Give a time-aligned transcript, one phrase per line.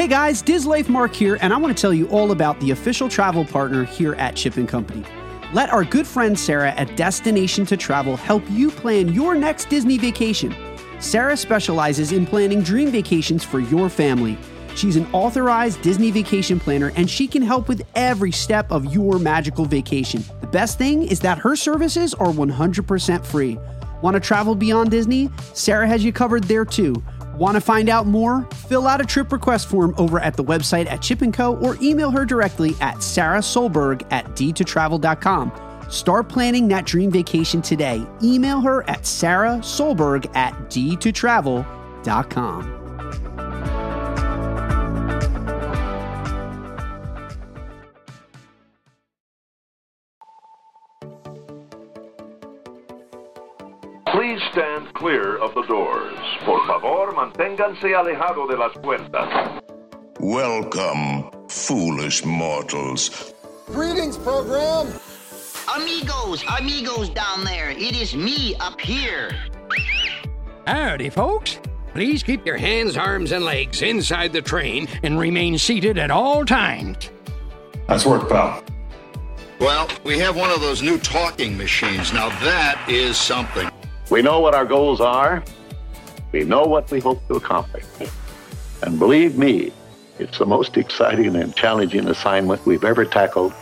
[0.00, 2.70] Hey guys, Diz Life Mark here, and I want to tell you all about the
[2.70, 5.04] official travel partner here at Chip and Company.
[5.52, 9.98] Let our good friend Sarah at Destination to Travel help you plan your next Disney
[9.98, 10.56] vacation.
[11.00, 14.38] Sarah specializes in planning dream vacations for your family.
[14.74, 19.18] She's an authorized Disney vacation planner and she can help with every step of your
[19.18, 20.24] magical vacation.
[20.40, 23.58] The best thing is that her services are 100% free.
[24.00, 25.28] Want to travel beyond Disney?
[25.52, 27.02] Sarah has you covered there too.
[27.40, 28.46] Want to find out more?
[28.68, 31.56] Fill out a trip request form over at the website at Chip & Co.
[31.56, 35.50] or email her directly at Sarah Solberg at d2travel.com.
[35.88, 38.06] Start planning that dream vacation today.
[38.22, 42.79] Email her at Sarah Solberg at d2travel.com.
[54.30, 56.16] Please stand clear of the doors.
[56.44, 59.60] Por favor, manténganse alejado de las puertas.
[60.20, 63.34] Welcome, foolish mortals.
[63.66, 64.86] Greetings, program.
[65.74, 67.70] Amigos, amigos down there.
[67.70, 69.32] It is me up here.
[70.64, 71.58] Howdy, folks.
[71.92, 76.44] Please keep your hands, arms, and legs inside the train and remain seated at all
[76.44, 77.10] times.
[77.88, 78.62] Nice work, pal.
[79.58, 82.12] Well, we have one of those new talking machines.
[82.12, 83.69] Now that is something.
[84.10, 85.44] We know what our goals are.
[86.32, 87.84] We know what we hope to accomplish.
[88.82, 89.70] And believe me,
[90.18, 93.52] it's the most exciting and challenging assignment we've ever tackled.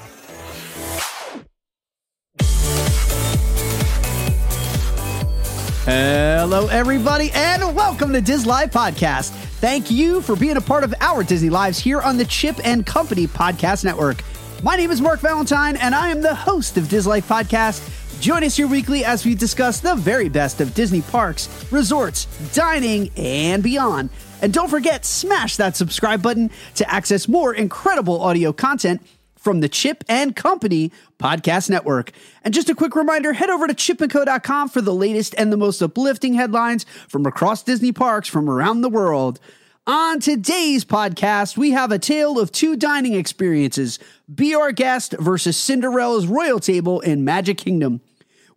[5.84, 9.28] Hello, everybody, and welcome to Diz Live Podcast.
[9.60, 12.86] Thank you for being a part of our Disney Lives here on the Chip and
[12.86, 14.24] Company Podcast Network.
[14.62, 17.97] My name is Mark Valentine, and I am the host of Diz Life Podcast.
[18.20, 23.10] Join us here weekly as we discuss the very best of Disney parks, resorts, dining,
[23.16, 24.10] and beyond.
[24.42, 29.02] And don't forget, smash that subscribe button to access more incredible audio content
[29.36, 32.10] from the Chip and Company Podcast Network.
[32.42, 35.80] And just a quick reminder head over to chipandco.com for the latest and the most
[35.80, 39.38] uplifting headlines from across Disney parks from around the world.
[39.86, 44.00] On today's podcast, we have a tale of two dining experiences
[44.32, 48.00] Be Our Guest versus Cinderella's Royal Table in Magic Kingdom.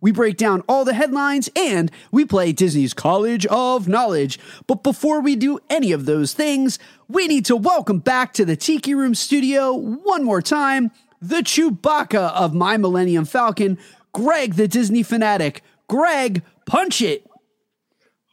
[0.02, 4.38] We break down all the headlines and we play Disney's College of Knowledge.
[4.66, 8.56] But before we do any of those things, we need to welcome back to the
[8.56, 10.90] Tiki Room studio one more time
[11.20, 13.78] the Chewbacca of My Millennium Falcon,
[14.12, 15.62] Greg the Disney fanatic.
[15.88, 17.24] Greg, punch it.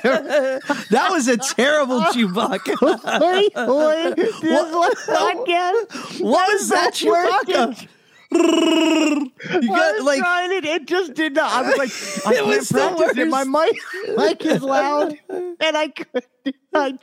[0.00, 3.20] that was a terrible Chewbacca.
[3.20, 6.20] Wait, wait, this What- podcast.
[6.20, 7.86] What was that Chewbacca?
[8.34, 10.64] You I got was like trying it.
[10.64, 11.52] It just did not.
[11.52, 11.90] I was like,
[12.26, 13.28] I It can't was the practice it.
[13.28, 13.76] My mic,
[14.16, 16.56] mic is loud, and I couldn't.
[16.74, 16.98] I,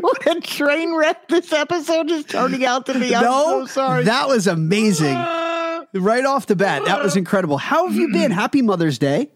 [0.00, 3.14] what a train wreck this episode is turning out to be.
[3.14, 4.04] I'm no, so sorry.
[4.04, 5.14] that was amazing.
[5.16, 7.56] Right off the bat, that was incredible.
[7.56, 8.30] How have you been?
[8.30, 9.30] Happy Mother's Day.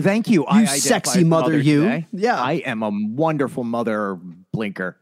[0.00, 0.46] Thank you.
[0.52, 2.04] You sexy mother, you.
[2.12, 2.40] Yeah.
[2.40, 4.18] I am a wonderful mother
[4.52, 4.96] blinker.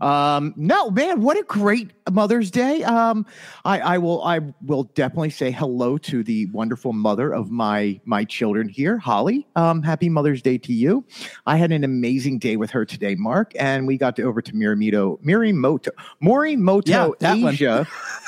[0.00, 2.82] Um, no, man, what a great Mother's Day.
[2.84, 3.26] Um,
[3.64, 8.24] I, I will, I will definitely say hello to the wonderful mother of my my
[8.24, 9.46] children here, Holly.
[9.56, 11.04] Um, happy Mother's Day to you.
[11.46, 14.52] I had an amazing day with her today, Mark, and we got to over to
[14.52, 15.88] Miramito, Mirimoto,
[16.22, 17.34] Morimoto, Yeah.
[17.48, 17.86] Asia.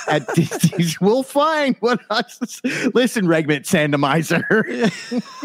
[0.09, 2.61] At Disney's, we'll find what us.
[2.95, 4.43] Listen, Regment Sandomizer.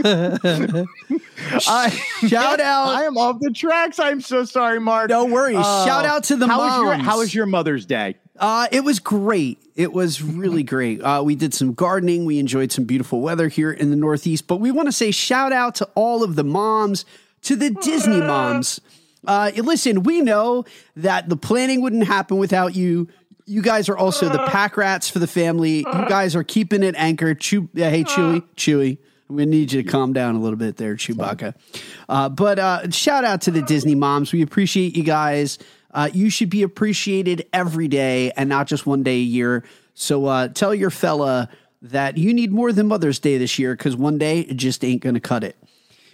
[1.67, 1.89] I,
[2.27, 2.87] Shout out.
[2.87, 3.99] I am off the tracks.
[3.99, 5.09] I'm so sorry, Mark.
[5.09, 5.57] No worries.
[5.57, 7.03] Uh, Shout out to the how Was your, moms.
[7.03, 8.15] how was your Mother's Day?
[8.37, 9.59] Uh, it was great.
[9.75, 11.01] It was really great.
[11.01, 12.25] Uh, we did some gardening.
[12.25, 14.47] We enjoyed some beautiful weather here in the Northeast.
[14.47, 17.05] But we want to say shout out to all of the moms,
[17.43, 18.79] to the Disney moms.
[19.25, 20.65] Uh, listen, we know
[20.95, 23.07] that the planning wouldn't happen without you.
[23.45, 25.77] You guys are also the pack rats for the family.
[25.79, 27.39] You guys are keeping it anchored.
[27.39, 28.97] Chew, yeah, hey, Chewy, Chewy.
[29.29, 31.55] I'm gonna need you to calm down a little bit there, Chewbacca.
[32.07, 34.31] Uh, but uh, shout out to the Disney moms.
[34.31, 35.57] We appreciate you guys.
[35.93, 39.63] Uh, you should be appreciated every day and not just one day a year.
[39.93, 41.49] So uh, tell your fella
[41.83, 45.01] that you need more than Mother's Day this year because one day it just ain't
[45.01, 45.55] gonna cut it.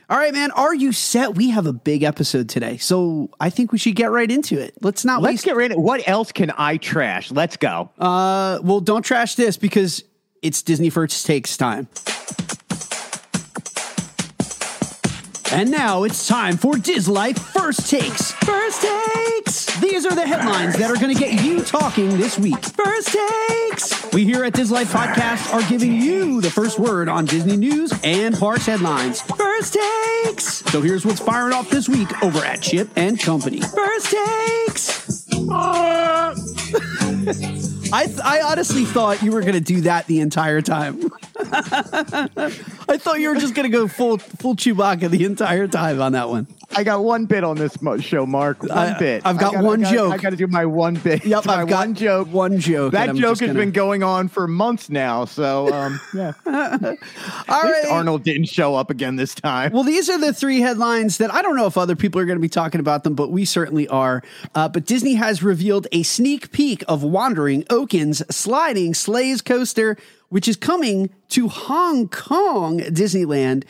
[0.09, 0.49] All right, man.
[0.51, 1.35] Are you set?
[1.35, 4.73] We have a big episode today, so I think we should get right into it.
[4.81, 5.45] Let's not Let's waste.
[5.45, 5.75] get ready.
[5.75, 7.29] What else can I trash?
[7.31, 7.91] Let's go.
[7.99, 10.03] uh, well, don't trash this because
[10.41, 11.87] it's Disney First Takes time.
[15.51, 18.33] And now it's time for Diz Life First Takes.
[18.33, 19.79] First Takes!
[19.79, 22.63] These are the headlines that are going to get you talking this week.
[22.63, 23.15] First
[23.69, 24.13] takes.
[24.13, 27.91] We here at Dis Life Podcast are giving you the first word on Disney news
[28.03, 29.21] and parks headlines.
[29.21, 29.75] First
[30.23, 30.43] takes.
[30.71, 33.61] So here's what's firing off this week over at Chip and Company.
[33.61, 35.27] First takes.
[37.91, 41.09] I, th- I honestly thought you were going to do that the entire time.
[42.89, 46.11] I thought you were just going to go full full Chewbacca the entire time on
[46.11, 46.47] that one.
[46.75, 48.61] I got one bit on this show, Mark.
[48.63, 49.23] One I- bit.
[49.25, 50.13] I've got gotta- one I gotta- joke.
[50.13, 51.25] I got to do my one bit.
[51.25, 52.27] Yep, my I've got one joke.
[52.31, 52.91] One joke.
[52.93, 55.25] That joke has gonna- been going on for months now.
[55.25, 56.33] So, um, yeah.
[56.45, 57.87] All least.
[57.89, 59.71] Arnold didn't show up again this time.
[59.73, 62.37] Well, these are the three headlines that I don't know if other people are going
[62.37, 64.21] to be talking about them, but we certainly are.
[64.53, 69.97] Uh, but Disney has revealed a sneak peek of Wandering Oaken's sliding sleighs coaster,
[70.29, 73.63] which is coming to Hong Kong Disneyland.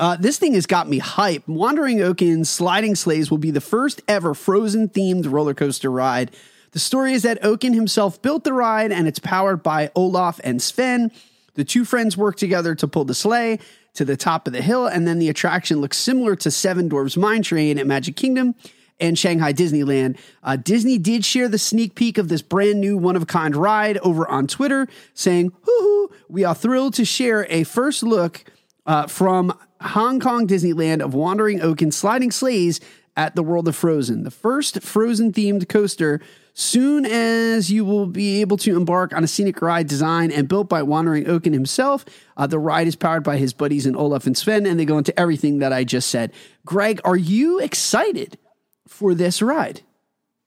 [0.00, 1.46] Uh, this thing has got me hype.
[1.46, 6.30] Wandering Oaken's sliding sleighs will be the first ever frozen themed roller coaster ride.
[6.72, 10.62] The story is that Oaken himself built the ride and it's powered by Olaf and
[10.62, 11.12] Sven.
[11.52, 13.58] The two friends work together to pull the sleigh
[13.92, 17.18] to the top of the hill, and then the attraction looks similar to Seven Dwarfs
[17.18, 18.54] Mine Train at Magic Kingdom
[19.00, 20.16] and Shanghai Disneyland.
[20.42, 23.54] Uh, Disney did share the sneak peek of this brand new one of a kind
[23.54, 28.44] ride over on Twitter, saying, Hoo hoo, we are thrilled to share a first look
[28.90, 32.80] uh, from Hong Kong Disneyland of Wandering Oaken sliding sleighs
[33.16, 36.20] at the World of Frozen, the first Frozen themed coaster.
[36.54, 40.68] Soon as you will be able to embark on a scenic ride designed and built
[40.68, 42.04] by Wandering Oaken himself,
[42.36, 44.98] uh, the ride is powered by his buddies in Olaf and Sven, and they go
[44.98, 46.32] into everything that I just said.
[46.66, 48.38] Greg, are you excited
[48.88, 49.82] for this ride?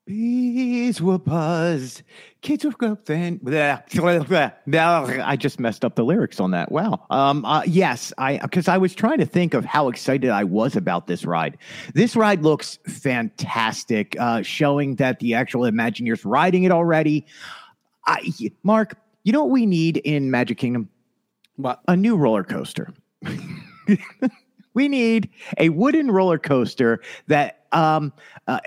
[0.06, 2.04] Bees were buzzed.
[2.44, 3.40] Kids were go then.
[5.22, 6.72] I just messed up the lyrics on that.
[6.72, 7.06] Wow.
[7.10, 7.46] Um.
[7.46, 8.12] Uh, yes.
[8.18, 11.58] I because I was trying to think of how excited I was about this ride.
[11.94, 14.18] This ride looks fantastic.
[14.20, 17.26] Uh, showing that the actual Imagineers riding it already.
[18.06, 20.90] I, Mark, you know what we need in Magic Kingdom?
[21.56, 21.80] What?
[21.88, 22.94] A new roller coaster.
[24.74, 28.14] we need a wooden roller coaster that um
[28.48, 28.60] uh,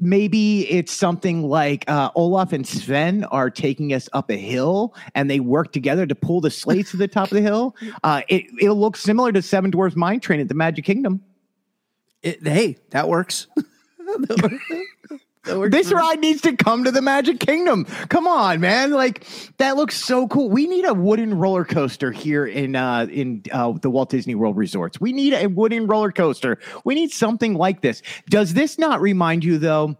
[0.00, 5.30] maybe it's something like uh, Olaf and Sven are taking us up a hill and
[5.30, 7.76] they work together to pull the slates to the top of the hill.
[8.02, 11.22] Uh, it, it'll look similar to Seven Dwarfs Mine Train at the Magic Kingdom.
[12.22, 13.46] It, hey, that works.
[15.44, 17.86] This ride needs to come to the Magic Kingdom.
[18.08, 18.90] Come on, man!
[18.90, 19.26] Like
[19.56, 20.50] that looks so cool.
[20.50, 24.58] We need a wooden roller coaster here in uh, in uh, the Walt Disney World
[24.58, 25.00] resorts.
[25.00, 26.58] We need a wooden roller coaster.
[26.84, 28.02] We need something like this.
[28.28, 29.96] Does this not remind you though?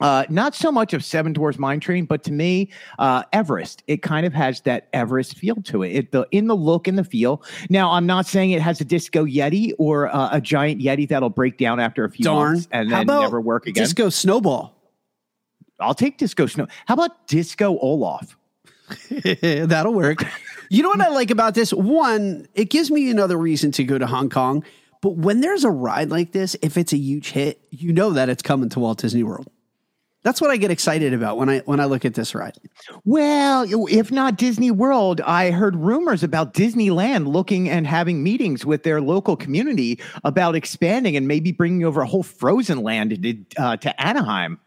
[0.00, 3.82] Uh, not so much of Seven Dwarfs Mine Train, but to me, uh, Everest.
[3.86, 5.88] It kind of has that Everest feel to it.
[5.90, 7.42] it the in the look and the feel.
[7.68, 11.30] Now, I'm not saying it has a disco yeti or uh, a giant yeti that'll
[11.30, 12.52] break down after a few Darn.
[12.52, 13.82] months and then never work again.
[13.82, 14.74] Disco Snowball.
[15.80, 16.66] I'll take Disco Snow.
[16.86, 18.36] How about Disco Olaf?
[19.42, 20.24] That'll work.
[20.70, 21.72] You know what I like about this?
[21.72, 24.64] One, it gives me another reason to go to Hong Kong.
[25.00, 28.28] But when there's a ride like this, if it's a huge hit, you know that
[28.28, 29.48] it's coming to Walt Disney World.
[30.24, 32.56] That's what I get excited about when I when I look at this ride.
[33.04, 38.82] Well, if not Disney World, I heard rumors about Disneyland looking and having meetings with
[38.82, 43.76] their local community about expanding and maybe bringing over a whole Frozen land to, uh,
[43.76, 44.58] to Anaheim.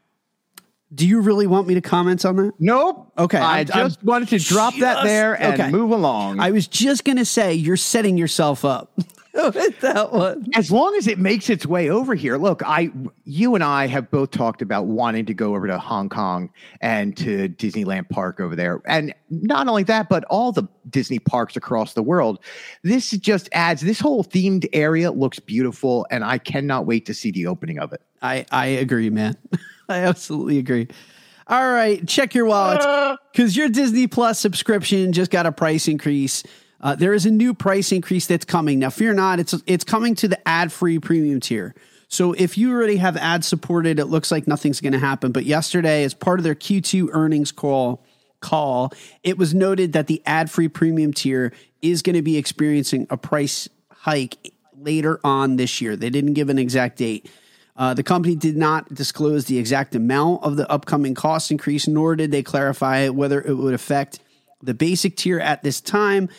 [0.93, 2.53] Do you really want me to comment on that?
[2.59, 3.11] Nope.
[3.17, 5.69] Okay, I I'm- just I'm wanted to drop that there and okay.
[5.71, 6.39] move along.
[6.39, 8.91] I was just gonna say you're setting yourself up
[9.33, 10.45] with that one.
[10.55, 12.91] as long as it makes its way over here look i
[13.23, 16.49] you and i have both talked about wanting to go over to hong kong
[16.81, 21.55] and to disneyland park over there and not only that but all the disney parks
[21.55, 22.39] across the world
[22.83, 27.31] this just adds this whole themed area looks beautiful and i cannot wait to see
[27.31, 29.35] the opening of it I I agree, man.
[29.89, 30.87] I absolutely agree.
[31.47, 33.17] All right, check your wallets uh.
[33.31, 36.43] because your Disney Plus subscription just got a price increase.
[36.81, 38.79] Uh, there is a new price increase that's coming.
[38.79, 41.75] Now, fear not, it's it's coming to the ad-free premium tier.
[42.07, 45.31] So if you already have ad supported, it looks like nothing's going to happen.
[45.31, 48.03] But yesterday, as part of their Q2 earnings call,
[48.41, 48.91] call,
[49.23, 53.69] it was noted that the ad-free premium tier is going to be experiencing a price
[53.89, 55.95] hike later on this year.
[55.95, 57.29] They didn't give an exact date.
[57.77, 62.15] Uh, the company did not disclose the exact amount of the upcoming cost increase, nor
[62.15, 64.19] did they clarify whether it would affect
[64.61, 66.29] the basic tier at this time.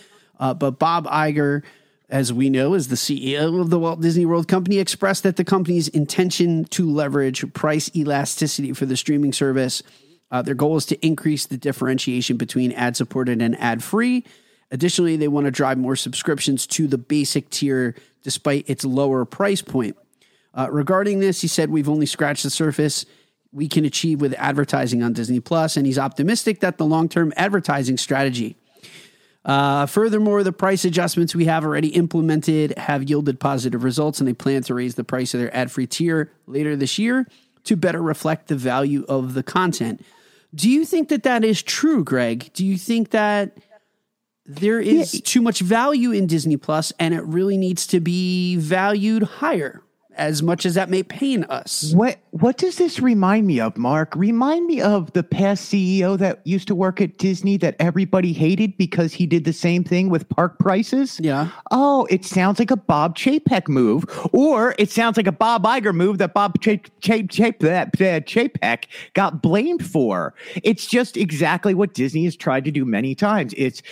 [0.43, 1.63] Uh, but Bob Iger,
[2.09, 5.45] as we know, is the CEO of the Walt Disney World Company, expressed that the
[5.45, 9.85] company's intention to leverage price elasticity for the streaming service.
[10.33, 14.25] Uh, their goal is to increase the differentiation between ad supported and ad free.
[14.73, 17.95] Additionally, they want to drive more subscriptions to the basic tier
[18.25, 19.97] despite its lower price point.
[20.55, 23.07] Uh, regarding this, he said, We've only scratched the surface.
[23.53, 27.33] we can achieve with advertising on Disney Plus, and he's optimistic that the long term
[27.37, 28.57] advertising strategy.
[29.45, 34.33] Uh, furthermore, the price adjustments we have already implemented have yielded positive results, and they
[34.33, 37.27] plan to raise the price of their ad free tier later this year
[37.65, 40.05] to better reflect the value of the content.
[40.55, 42.51] Do you think that that is true, Greg?
[42.53, 43.57] Do you think that
[44.45, 49.23] there is too much value in Disney Plus and it really needs to be valued
[49.23, 49.83] higher?
[50.17, 51.93] As much as that may pain us.
[51.95, 54.15] What what does this remind me of, Mark?
[54.17, 58.77] Remind me of the past CEO that used to work at Disney that everybody hated
[58.77, 61.21] because he did the same thing with park prices.
[61.23, 61.49] Yeah.
[61.71, 65.95] Oh, it sounds like a Bob Chapek move, or it sounds like a Bob Iger
[65.95, 70.35] move that Bob Chapek Chapek got blamed for.
[70.63, 73.55] It's just exactly what Disney has tried to do many times.
[73.57, 73.83] It's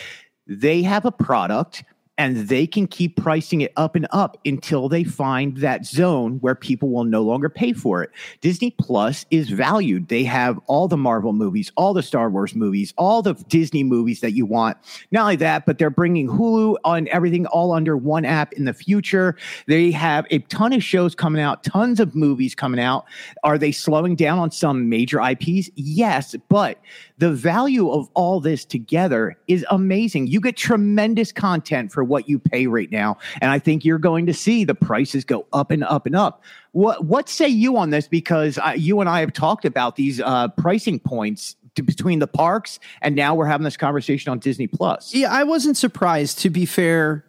[0.47, 1.85] they have a product
[2.21, 6.55] and they can keep pricing it up and up until they find that zone where
[6.55, 8.11] people will no longer pay for it.
[8.43, 10.09] Disney Plus is valued.
[10.09, 14.21] They have all the Marvel movies, all the Star Wars movies, all the Disney movies
[14.21, 14.77] that you want.
[15.11, 18.75] Not only that, but they're bringing Hulu on everything all under one app in the
[18.75, 19.35] future.
[19.67, 23.07] They have a ton of shows coming out, tons of movies coming out.
[23.45, 25.71] Are they slowing down on some major IPs?
[25.75, 26.77] Yes, but
[27.17, 30.27] the value of all this together is amazing.
[30.27, 33.17] You get tremendous content for what you pay right now.
[33.41, 36.43] And I think you're going to see the prices go up and up and up.
[36.73, 38.07] What what say you on this?
[38.09, 42.27] Because I, you and I have talked about these uh, pricing points to, between the
[42.27, 45.15] parks, and now we're having this conversation on Disney Plus.
[45.15, 46.41] Yeah, I wasn't surprised.
[46.41, 47.25] To be fair,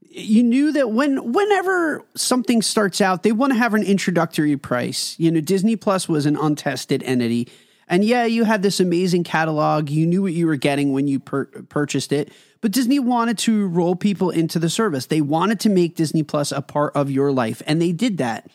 [0.00, 5.16] you knew that when whenever something starts out, they want to have an introductory price.
[5.18, 7.48] You know, Disney Plus was an untested entity.
[7.88, 9.90] And yeah, you had this amazing catalog.
[9.90, 12.32] You knew what you were getting when you per- purchased it.
[12.60, 15.06] But Disney wanted to roll people into the service.
[15.06, 18.50] They wanted to make Disney Plus a part of your life, and they did that.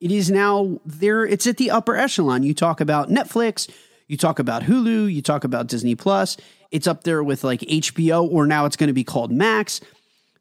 [0.00, 2.42] It is now there, it's at the upper echelon.
[2.42, 3.70] You talk about Netflix,
[4.08, 6.38] you talk about Hulu, you talk about Disney Plus.
[6.70, 9.82] It's up there with like HBO, or now it's going to be called Max.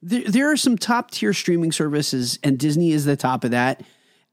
[0.01, 3.83] There, there are some top tier streaming services, and Disney is the top of that.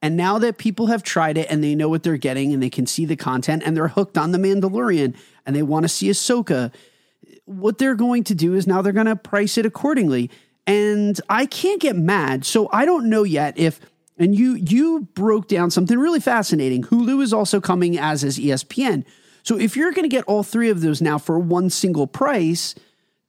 [0.06, 2.70] And now that people have tried it and they know what they're getting and they
[2.70, 6.08] can see the content and they're hooked on The Mandalorian and they want to see
[6.08, 6.72] Ahsoka,
[7.44, 10.30] what they're going to do is now they're going to price it accordingly.
[10.64, 12.44] And I can't get mad.
[12.44, 13.80] So I don't know yet if
[14.16, 16.84] and you you broke down something really fascinating.
[16.84, 19.04] Hulu is also coming as is ESPN.
[19.42, 22.76] So if you're going to get all three of those now for one single price,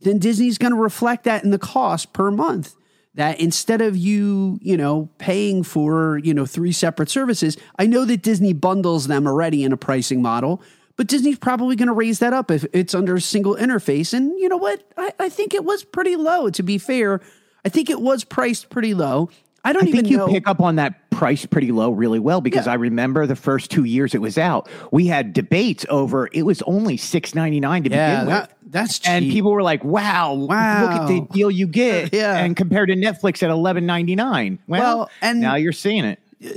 [0.01, 2.75] then Disney's going to reflect that in the cost per month.
[3.17, 8.05] That instead of you, you know, paying for, you know, three separate services, I know
[8.05, 10.61] that Disney bundles them already in a pricing model,
[10.97, 14.13] but Disney's probably going to raise that up if it's under a single interface.
[14.13, 14.83] And you know what?
[14.97, 17.21] I, I, think it was pretty low, to be fair.
[17.65, 19.29] I think it was priced pretty low.
[19.63, 20.27] I don't I even think you know.
[20.27, 22.73] pick up on that price pretty low really well because Yeah.
[22.73, 26.61] I remember the first two years it was out, we had debates over it was
[26.61, 28.49] only six ninety nine to yeah, begin with.
[28.67, 29.09] That, that's cheap.
[29.11, 32.37] and people were like, "Wow, wow, look at the deal you get!" Yeah.
[32.37, 34.59] and compared to Netflix at eleven ninety nine.
[34.67, 36.19] Well, Well, and- now you're seeing it.
[36.43, 36.49] Uh,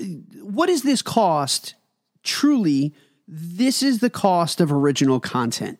[0.42, 1.74] what does this cost?
[2.22, 2.92] Truly,
[3.26, 5.78] this is the cost of original content.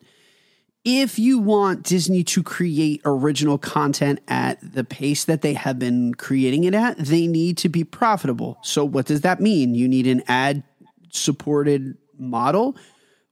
[0.83, 6.15] If you want Disney to create original content at the pace that they have been
[6.15, 8.59] creating it at, they need to be profitable.
[8.63, 9.75] So, what does that mean?
[9.75, 10.63] You need an ad
[11.11, 12.77] supported model,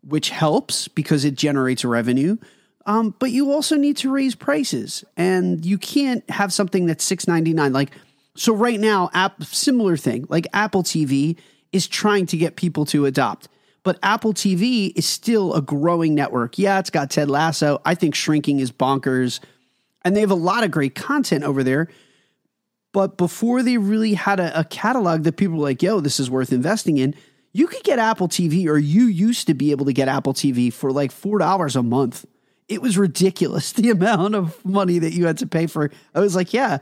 [0.02, 2.36] which helps because it generates revenue.
[2.88, 7.28] Um, but you also need to raise prices, and you can't have something that's six
[7.28, 7.74] ninety nine.
[7.74, 7.90] Like
[8.34, 10.24] so, right now, app similar thing.
[10.30, 11.36] Like Apple TV
[11.70, 13.48] is trying to get people to adopt,
[13.82, 16.58] but Apple TV is still a growing network.
[16.58, 17.82] Yeah, it's got Ted Lasso.
[17.84, 19.40] I think shrinking is bonkers,
[20.02, 21.88] and they have a lot of great content over there.
[22.94, 26.30] But before they really had a, a catalog that people were like, yo, this is
[26.30, 27.14] worth investing in,
[27.52, 30.72] you could get Apple TV, or you used to be able to get Apple TV
[30.72, 32.24] for like $4 a month.
[32.68, 35.90] It was ridiculous the amount of money that you had to pay for.
[36.14, 36.78] I was like, yeah,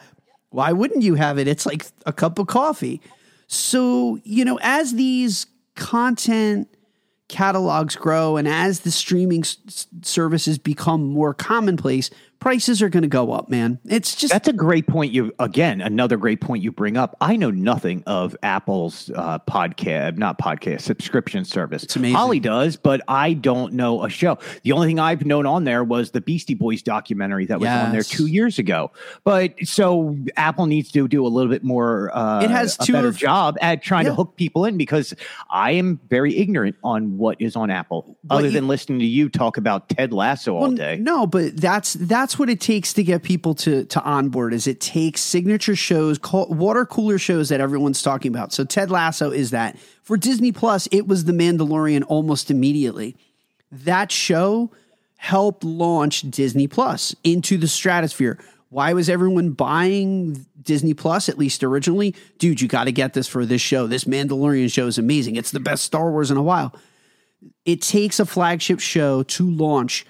[0.50, 1.48] why wouldn't you have it?
[1.48, 3.00] It's like a cup of coffee.
[3.46, 6.68] So, you know, as these content
[7.28, 12.10] catalogs grow and as the streaming s- services become more commonplace,
[12.46, 13.76] prices are going to go up, man.
[13.86, 15.10] It's just That's a great point.
[15.12, 17.16] You again, another great point you bring up.
[17.20, 21.82] I know nothing of Apple's uh, podcast, not podcast subscription service.
[21.82, 22.14] It's amazing.
[22.14, 24.38] Holly does, but I don't know a show.
[24.62, 27.90] The only thing I've known on there was the Beastie Boys documentary that was on
[27.90, 28.92] there two years ago.
[29.24, 32.16] But so Apple needs to do a little bit more.
[32.16, 34.10] Uh, It has a two better of- job at trying Yeah.
[34.10, 35.14] to hook people in because
[35.50, 39.04] I am very ignorant on what is on Apple, But other you- than listening to
[39.04, 40.96] you talk about Ted Lasso all Well, day.
[41.00, 44.54] No, but that's that's what it takes to get people to to onboard.
[44.54, 48.52] Is it takes signature shows, water cooler shows that everyone's talking about.
[48.52, 50.88] So Ted Lasso is that for Disney Plus.
[50.92, 53.16] It was The Mandalorian almost immediately.
[53.70, 54.70] That show
[55.16, 58.38] helped launch Disney Plus into the stratosphere.
[58.68, 62.14] Why was everyone buying Disney Plus, at least originally?
[62.38, 63.86] Dude, you got to get this for this show.
[63.86, 65.36] This Mandalorian show is amazing.
[65.36, 66.74] It's the best Star Wars in a while.
[67.64, 70.04] It takes a flagship show to launch.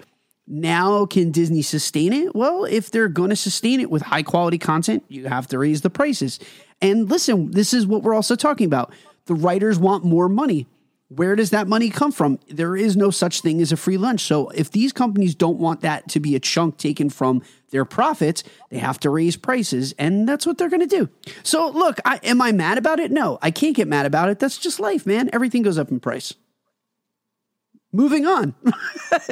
[0.49, 2.35] Now, can Disney sustain it?
[2.35, 5.81] Well, if they're going to sustain it with high quality content, you have to raise
[5.81, 6.39] the prices.
[6.81, 8.93] And listen, this is what we're also talking about.
[9.27, 10.67] The writers want more money.
[11.09, 12.41] Where does that money come from?
[12.49, 14.23] There is no such thing as a free lunch.
[14.23, 18.43] So if these companies don't want that to be a chunk taken from their profits,
[18.71, 21.09] they have to raise prices, and that's what they're going to do.
[21.45, 23.13] So look, I, am I mad about it?
[23.13, 24.41] No, I can't get mad about it.
[24.41, 25.31] That's just life, man.
[25.33, 26.35] Everything goes up in price.
[27.97, 28.55] Moving on.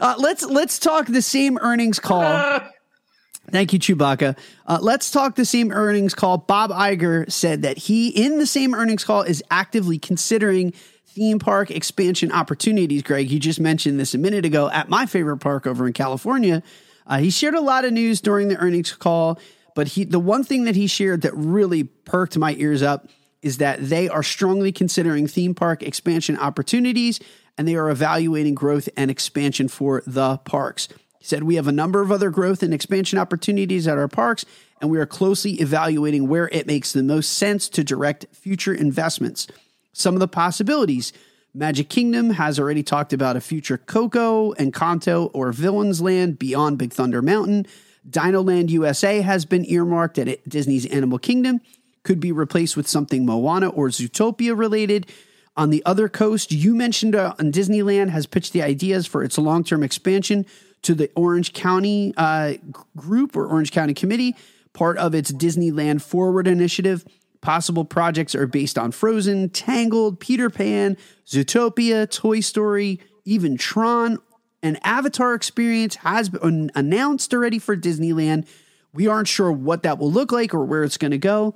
[0.00, 2.60] uh, let's let's talk the same earnings call.
[3.50, 4.36] Thank you, Chewbacca.
[4.66, 6.38] Uh, let's talk the same earnings call.
[6.38, 10.72] Bob Iger said that he, in the same earnings call, is actively considering
[11.08, 13.02] theme park expansion opportunities.
[13.02, 16.62] Greg, you just mentioned this a minute ago at my favorite park over in California.
[17.06, 19.38] Uh, he shared a lot of news during the earnings call,
[19.74, 23.06] but he the one thing that he shared that really perked my ears up
[23.42, 27.20] is that they are strongly considering theme park expansion opportunities
[27.58, 30.88] and they are evaluating growth and expansion for the parks.
[31.18, 34.44] He said, We have a number of other growth and expansion opportunities at our parks,
[34.80, 39.46] and we are closely evaluating where it makes the most sense to direct future investments.
[39.92, 41.12] Some of the possibilities
[41.56, 46.92] Magic Kingdom has already talked about a future Coco, Encanto, or Villains Land beyond Big
[46.92, 47.66] Thunder Mountain.
[48.08, 51.62] Dino Land USA has been earmarked at Disney's Animal Kingdom,
[52.02, 55.10] could be replaced with something Moana or Zootopia related.
[55.56, 59.64] On the other coast, you mentioned uh, Disneyland has pitched the ideas for its long
[59.64, 60.44] term expansion
[60.82, 62.54] to the Orange County uh,
[62.96, 64.36] group or Orange County Committee,
[64.72, 67.04] part of its Disneyland Forward initiative.
[67.40, 70.96] Possible projects are based on Frozen, Tangled, Peter Pan,
[71.26, 74.18] Zootopia, Toy Story, even Tron.
[74.62, 78.46] An Avatar experience has been announced already for Disneyland.
[78.92, 81.54] We aren't sure what that will look like or where it's going to go.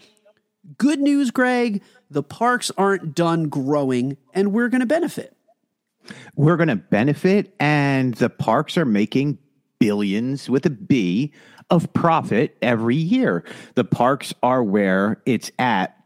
[0.78, 5.36] Good news, Greg the parks aren't done growing and we're going to benefit.
[6.34, 9.38] We're going to benefit, and the parks are making
[9.78, 11.33] billions with a B
[11.68, 13.44] of profit every year.
[13.74, 15.99] The parks are where it's at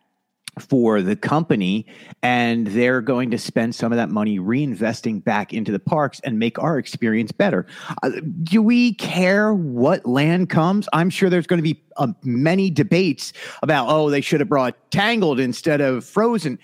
[0.58, 1.86] for the company
[2.22, 6.38] and they're going to spend some of that money reinvesting back into the parks and
[6.38, 7.66] make our experience better.
[8.02, 8.10] Uh,
[8.42, 10.88] do we care what land comes?
[10.92, 14.74] I'm sure there's going to be uh, many debates about oh they should have brought
[14.90, 16.58] Tangled instead of Frozen.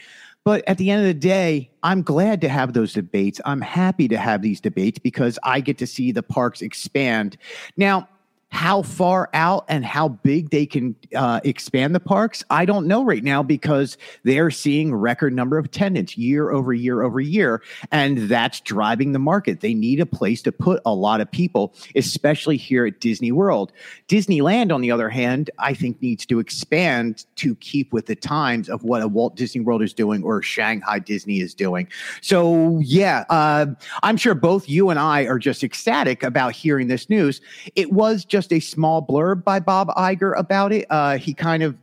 [0.44, 3.40] But at the end of the day, I'm glad to have those debates.
[3.44, 7.37] I'm happy to have these debates because I get to see the parks expand.
[7.76, 8.09] Now,
[8.50, 13.04] how far out and how big they can uh, expand the parks, I don't know
[13.04, 18.18] right now because they're seeing record number of attendance year over year over year, and
[18.28, 19.60] that's driving the market.
[19.60, 23.72] They need a place to put a lot of people, especially here at Disney World.
[24.08, 28.68] Disneyland, on the other hand, I think needs to expand to keep with the times
[28.68, 31.86] of what a Walt Disney World is doing or Shanghai Disney is doing.
[32.20, 33.66] So, yeah, uh,
[34.02, 37.40] I'm sure both you and I are just ecstatic about hearing this news.
[37.76, 40.87] It was just just a small blurb by Bob Iger about it.
[40.88, 41.76] Uh, he kind of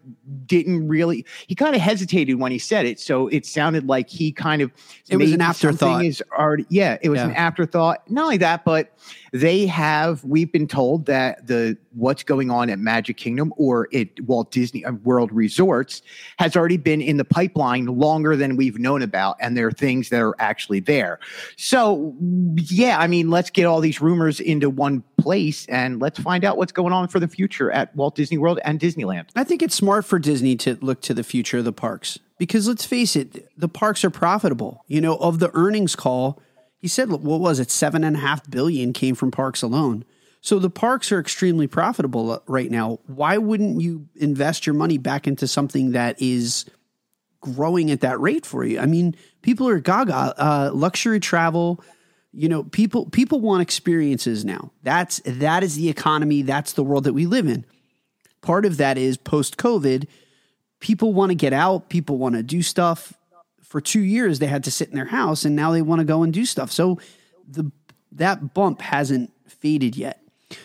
[0.46, 3.00] didn't really, he kind of hesitated when he said it.
[3.00, 4.72] So it sounded like he kind of,
[5.10, 6.06] it was an afterthought.
[6.06, 7.30] Is already, yeah, it was yeah.
[7.30, 8.10] an afterthought.
[8.10, 8.94] Not only that, but
[9.32, 14.08] they have, we've been told that the what's going on at Magic Kingdom or at
[14.22, 16.02] Walt Disney uh, World Resorts
[16.38, 19.36] has already been in the pipeline longer than we've known about.
[19.40, 21.20] And there are things that are actually there.
[21.56, 22.16] So,
[22.56, 26.58] yeah, I mean, let's get all these rumors into one place and let's find out
[26.58, 29.26] what's going on for the future at Walt Disney World and Disneyland.
[29.36, 32.67] I think it's smart for Disney to look to the future of the parks because
[32.67, 34.84] let's face it, the parks are profitable.
[34.88, 36.39] You know, of the earnings call,
[36.77, 37.71] he said, what was it?
[37.71, 40.06] Seven and a half billion came from parks alone.
[40.41, 42.99] So the parks are extremely profitable uh, right now.
[43.08, 46.65] Why wouldn't you invest your money back into something that is
[47.41, 48.80] growing at that rate for you?
[48.80, 50.34] I mean, people are gaga.
[50.38, 51.84] Uh, luxury travel,
[52.32, 54.71] you know, people people want experiences now.
[54.84, 56.43] That's that is the economy.
[56.43, 57.65] That's the world that we live in.
[58.47, 60.07] Part of that is post COVID.
[60.79, 61.89] People want to get out.
[61.89, 63.12] People want to do stuff.
[63.62, 66.05] For two years, they had to sit in their house, and now they want to
[66.05, 66.71] go and do stuff.
[66.71, 66.97] So
[67.45, 67.69] the
[68.13, 70.21] that bump hasn't faded yet.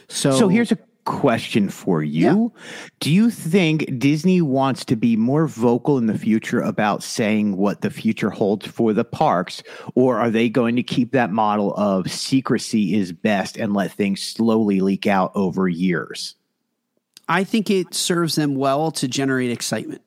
[0.06, 2.52] So, so here's a question for you.
[3.00, 7.80] Do you think Disney wants to be more vocal in the future about saying what
[7.80, 9.60] the future holds for the parks,
[9.96, 14.22] or are they going to keep that model of secrecy is best and let things
[14.22, 16.36] slowly leak out over years?
[17.32, 20.02] I think it serves them well to generate excitement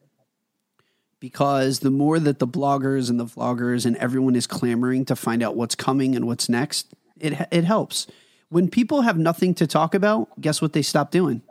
[1.20, 5.42] because the more that the bloggers and the vloggers and everyone is clamoring to find
[5.42, 8.08] out what's coming and what's next, it it helps
[8.50, 11.42] when people have nothing to talk about, guess what they stop doing?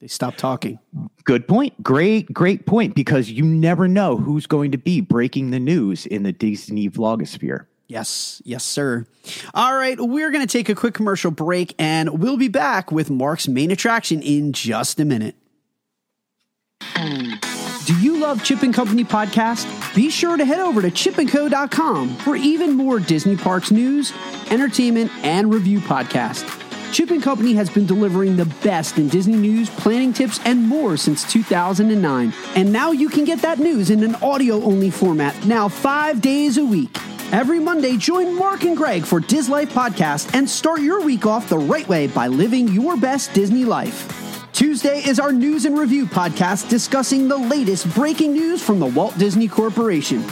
[0.00, 0.78] They stop talking.
[1.24, 1.82] Good point.
[1.82, 2.94] Great, great point.
[2.94, 7.66] Because you never know who's going to be breaking the news in the Disney vlogosphere.
[7.92, 9.04] Yes, yes, sir.
[9.52, 13.10] All right, we're going to take a quick commercial break and we'll be back with
[13.10, 15.36] Mark's main attraction in just a minute.
[17.84, 19.94] Do you love Chip and Company podcast?
[19.94, 24.10] Be sure to head over to chipandco.com for even more Disney Parks news,
[24.50, 26.61] entertainment, and review podcasts.
[26.92, 30.98] Chip and Company has been delivering the best in Disney news, planning tips, and more
[30.98, 32.34] since 2009.
[32.54, 36.58] And now you can get that news in an audio only format, now five days
[36.58, 36.94] a week.
[37.32, 41.48] Every Monday, join Mark and Greg for Diz Life Podcast and start your week off
[41.48, 44.12] the right way by living your best Disney life.
[44.52, 49.16] Tuesday is our news and review podcast discussing the latest breaking news from the Walt
[49.16, 50.22] Disney Corporation.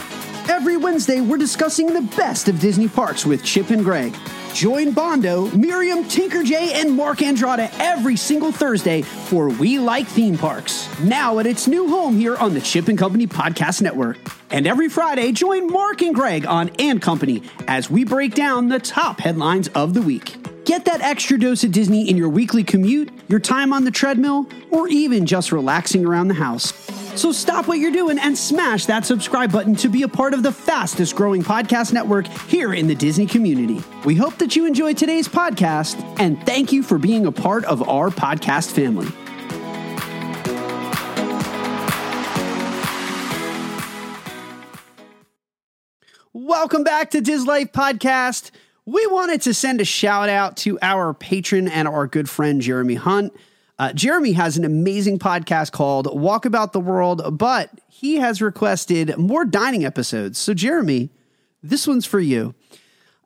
[0.47, 4.15] Every Wednesday, we're discussing the best of Disney parks with Chip and Greg.
[4.53, 10.37] Join Bondo, Miriam, Tinker J, and Mark Andrada every single Thursday for We Like Theme
[10.37, 10.89] Parks.
[10.99, 14.17] Now at its new home here on the Chip and Company Podcast Network.
[14.49, 18.79] And every Friday, join Mark and Greg on And Company as we break down the
[18.79, 20.35] top headlines of the week.
[20.65, 24.47] Get that extra dose of Disney in your weekly commute, your time on the treadmill,
[24.69, 26.90] or even just relaxing around the house.
[27.15, 30.43] So stop what you're doing and smash that subscribe button to be a part of
[30.43, 33.81] the fastest growing podcast network here in the Disney community.
[34.05, 37.87] We hope that you enjoy today's podcast and thank you for being a part of
[37.87, 39.07] our podcast family.
[46.33, 48.51] Welcome back to Diz Life Podcast.
[48.85, 52.95] We wanted to send a shout out to our patron and our good friend Jeremy
[52.95, 53.33] Hunt.
[53.81, 59.17] Uh, Jeremy has an amazing podcast called Walk About the World, but he has requested
[59.17, 60.37] more dining episodes.
[60.37, 61.09] So, Jeremy,
[61.63, 62.53] this one's for you.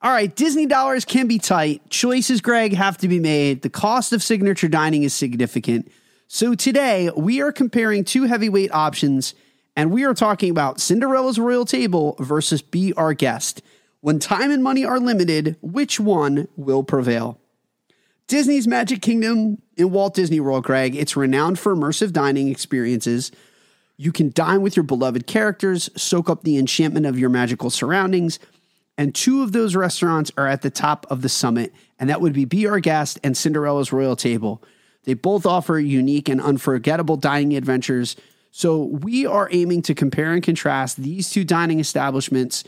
[0.02, 1.82] All right, Disney dollars can be tight.
[1.90, 3.64] Choices, Greg, have to be made.
[3.64, 5.92] The cost of signature dining is significant.
[6.30, 9.36] So, today we are comparing two heavyweight options,
[9.76, 13.62] and we are talking about Cinderella's Royal Table versus Be Our Guest.
[14.00, 17.42] When time and money are limited, which one will prevail?
[18.28, 23.32] Disney's Magic Kingdom in Walt Disney World, Greg, it's renowned for immersive dining experiences.
[23.98, 28.40] You can dine with your beloved characters, soak up the enchantment of your magical surroundings.
[28.98, 32.34] And two of those restaurants are at the top of the summit, and that would
[32.34, 34.64] be Be Our Guest and Cinderella's Royal Table.
[35.04, 38.16] They both offer unique and unforgettable dining adventures.
[38.50, 42.64] So we are aiming to compare and contrast these two dining establishments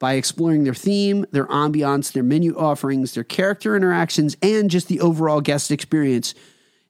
[0.00, 4.98] by exploring their theme, their ambiance, their menu offerings, their character interactions, and just the
[5.00, 6.34] overall guest experience.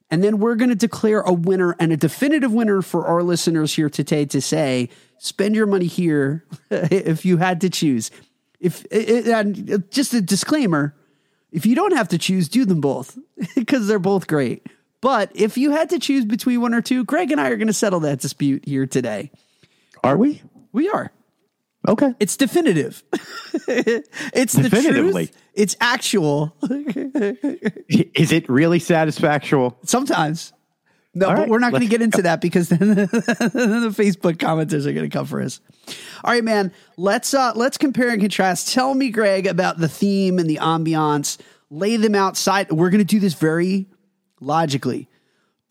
[0.09, 3.75] And then we're going to declare a winner and a definitive winner for our listeners
[3.75, 8.11] here today to say, spend your money here if you had to choose.
[8.61, 10.95] If eh, eh, and just a disclaimer,
[11.51, 13.17] if you don't have to choose, do them both
[13.55, 14.65] because they're both great.
[15.01, 17.67] But if you had to choose between one or two, Greg and I are going
[17.67, 19.31] to settle that dispute here today.
[20.03, 20.41] Are we?
[20.71, 21.11] We are.
[21.87, 22.13] Okay.
[22.19, 23.03] It's definitive.
[23.67, 25.25] it's Definitively.
[25.25, 25.41] the truth.
[25.53, 26.55] It's actual.
[26.69, 29.77] Is it really satisfactual?
[29.83, 30.53] Sometimes.
[31.13, 34.35] No, All but right, we're not going to get into that because then the Facebook
[34.35, 35.59] commenters are going to come for us.
[36.23, 36.71] All right, man.
[36.95, 38.73] Let's uh let's compare and contrast.
[38.73, 41.37] Tell me, Greg, about the theme and the ambiance.
[41.69, 42.71] Lay them outside.
[42.71, 43.87] We're going to do this very
[44.39, 45.09] logically.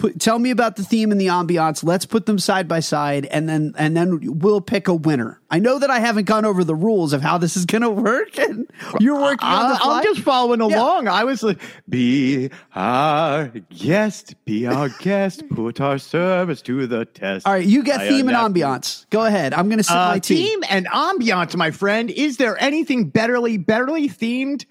[0.01, 1.85] Put, tell me about the theme and the ambiance.
[1.85, 5.39] Let's put them side by side, and then and then we'll pick a winner.
[5.51, 7.91] I know that I haven't gone over the rules of how this is going to
[7.91, 8.67] work, and
[8.99, 9.99] you're working on the I.
[9.99, 10.79] I'm just following Yeah.
[10.79, 11.07] along.
[11.09, 17.47] I was like, be our guest, be our guest, put our service to the test.
[17.47, 19.05] All right, you get I theme and ambiance.
[19.11, 19.53] Go ahead.
[19.53, 20.47] I'm going to sip Uh, my tea.
[20.47, 22.11] theme and ambiance, my friend.
[22.11, 24.65] Is there anything betterly, betterly themed?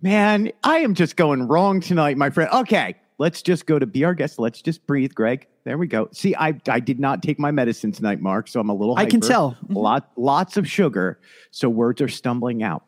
[0.00, 2.50] Man, I am just going wrong tonight, my friend.
[2.52, 4.40] Okay, let's just go to be our guest.
[4.40, 5.46] Let's just breathe, Greg.
[5.62, 6.08] There we go.
[6.10, 8.96] See, I I did not take my medicine tonight, Mark, so I'm a little.
[8.98, 9.28] I can hyper.
[9.28, 9.56] tell.
[9.68, 11.20] Lot lots of sugar,
[11.52, 12.84] so words are stumbling out.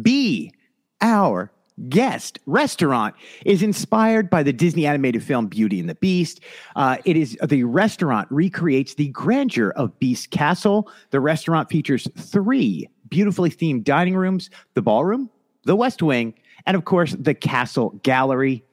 [0.00, 0.54] Be
[1.02, 1.52] our
[1.88, 6.40] guest restaurant is inspired by the Disney animated film Beauty and the Beast.
[6.74, 10.90] Uh, it is the restaurant recreates the grandeur of Beast Castle.
[11.10, 15.28] The restaurant features three beautifully themed dining rooms: the ballroom,
[15.64, 16.32] the West Wing,
[16.64, 18.64] and of course the Castle Gallery.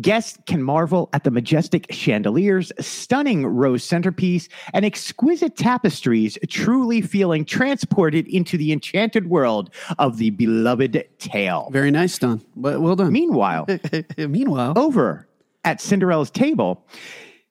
[0.00, 7.44] Guests can marvel at the majestic chandeliers, stunning rose centerpiece, and exquisite tapestries, truly feeling
[7.44, 11.68] transported into the enchanted world of the beloved tale.
[11.70, 12.42] Very nice, Don.
[12.56, 13.12] Well, well done.
[13.12, 13.66] Meanwhile,
[14.16, 15.28] Meanwhile, over
[15.64, 16.86] at Cinderella's table,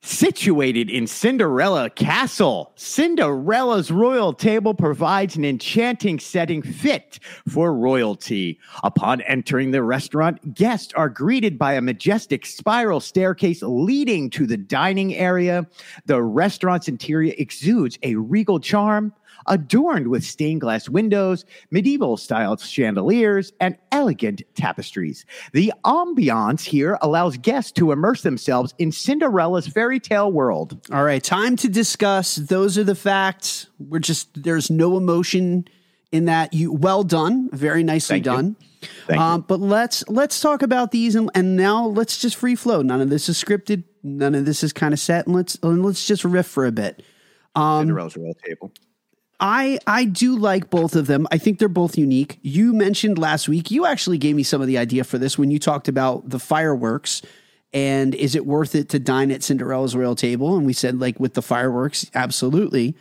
[0.02, 8.60] situated in Cinderella Castle, Cinderella's royal table provides an enchanting setting fit for royalty.
[8.84, 14.58] Upon entering the restaurant, guests are greeted by a majestic spiral staircase leading to the
[14.58, 15.68] dining area.
[16.06, 19.14] The restaurant's interior exudes a regal charm
[19.48, 25.26] adorned with stained glass windows, medieval styled chandeliers, and elegant tapestries.
[25.54, 30.80] The ambiance here allows guests to immerse themselves in Cinderella's fairy tale world.
[30.92, 32.36] All right, time to discuss.
[32.36, 33.68] Those are the facts.
[33.80, 35.68] We're just there's no emotion
[36.12, 36.54] in that.
[36.54, 38.32] You well done, very nicely Thank you.
[38.32, 38.56] done.
[39.10, 42.82] Um, but let's let's talk about these and, and now let's just free flow.
[42.82, 43.84] None of this is scripted.
[44.04, 45.28] None of this is kind of set.
[45.28, 47.04] And let's and let's just riff for a bit.
[47.56, 48.72] Um Cinderella's royal table.
[49.42, 51.28] I I do like both of them.
[51.32, 52.38] I think they're both unique.
[52.44, 53.72] You mentioned last week.
[53.72, 56.40] You actually gave me some of the idea for this when you talked about the
[56.40, 57.24] fireworks
[57.74, 60.56] and is it worth it to dine at Cinderella's royal table?
[60.56, 62.96] And we said like with the fireworks, absolutely.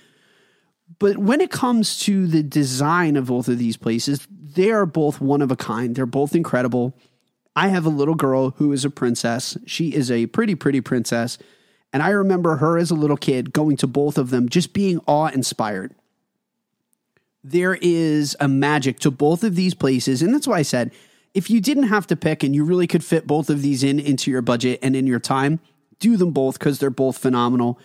[0.98, 5.20] But when it comes to the design of both of these places, they are both
[5.20, 5.94] one of a kind.
[5.94, 6.94] They're both incredible.
[7.54, 9.56] I have a little girl who is a princess.
[9.66, 11.38] She is a pretty, pretty princess.
[11.92, 15.00] And I remember her as a little kid going to both of them, just being
[15.06, 15.94] awe inspired.
[17.42, 20.22] There is a magic to both of these places.
[20.22, 20.92] And that's why I said
[21.32, 24.00] if you didn't have to pick and you really could fit both of these in
[24.00, 25.60] into your budget and in your time,
[25.98, 27.78] do them both because they're both phenomenal.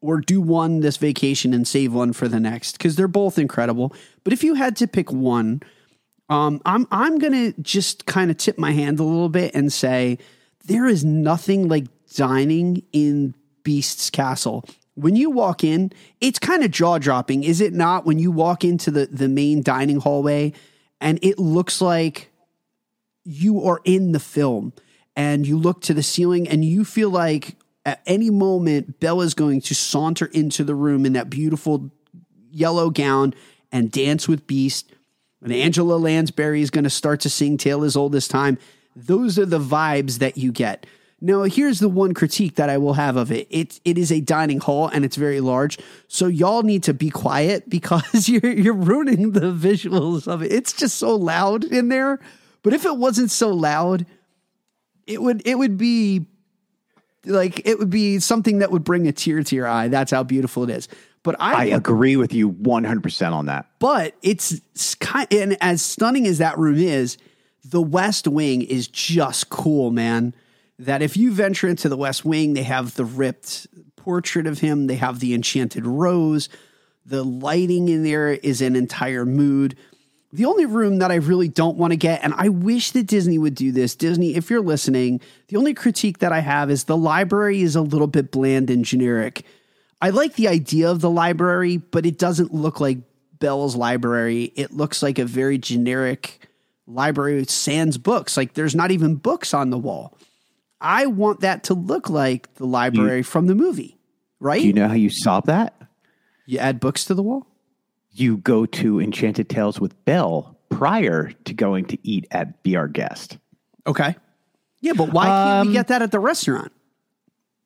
[0.00, 3.94] Or do one this vacation and save one for the next because they're both incredible.
[4.24, 5.62] But if you had to pick one,
[6.28, 10.18] um, I'm I'm gonna just kind of tip my hand a little bit and say
[10.64, 14.64] there is nothing like dining in Beast's Castle.
[14.94, 18.04] When you walk in, it's kind of jaw dropping, is it not?
[18.04, 20.52] When you walk into the the main dining hallway,
[21.00, 22.30] and it looks like
[23.24, 24.72] you are in the film,
[25.16, 29.60] and you look to the ceiling, and you feel like at any moment Bella's going
[29.62, 31.90] to saunter into the room in that beautiful
[32.50, 33.34] yellow gown
[33.72, 34.92] and dance with Beast.
[35.42, 38.58] And Angela Lansbury is going to start to sing Tale as Old as Time.
[38.94, 40.86] Those are the vibes that you get.
[41.24, 43.46] Now, here's the one critique that I will have of it.
[43.48, 45.78] It it is a dining hall and it's very large.
[46.08, 50.52] So y'all need to be quiet because you're you're ruining the visuals of it.
[50.52, 52.18] It's just so loud in there.
[52.62, 54.04] But if it wasn't so loud,
[55.06, 56.26] it would it would be
[57.24, 59.86] like it would be something that would bring a tear to your eye.
[59.88, 60.88] That's how beautiful it is.
[61.22, 63.66] But I, I agree with you 100% on that.
[63.78, 64.60] but it's
[64.96, 67.16] kind and as stunning as that room is,
[67.64, 70.34] the West Wing is just cool, man.
[70.82, 74.88] That if you venture into the West Wing, they have the ripped portrait of him,
[74.88, 76.48] they have the enchanted rose,
[77.06, 79.76] the lighting in there is an entire mood.
[80.32, 83.38] The only room that I really don't want to get, and I wish that Disney
[83.38, 83.94] would do this.
[83.94, 87.82] Disney, if you're listening, the only critique that I have is the library is a
[87.82, 89.44] little bit bland and generic.
[90.00, 92.98] I like the idea of the library, but it doesn't look like
[93.38, 94.52] Belle's library.
[94.56, 96.48] It looks like a very generic
[96.88, 98.36] library with sans books.
[98.36, 100.18] Like there's not even books on the wall.
[100.82, 103.96] I want that to look like the library from the movie,
[104.40, 104.60] right?
[104.60, 105.74] Do you know how you solve that?
[106.44, 107.46] you add books to the wall?
[108.10, 112.88] You go to Enchanted Tales with Belle prior to going to eat at Be Our
[112.88, 113.38] Guest.
[113.86, 114.16] Okay.
[114.80, 116.72] Yeah, but why can't we Um, get that at the restaurant?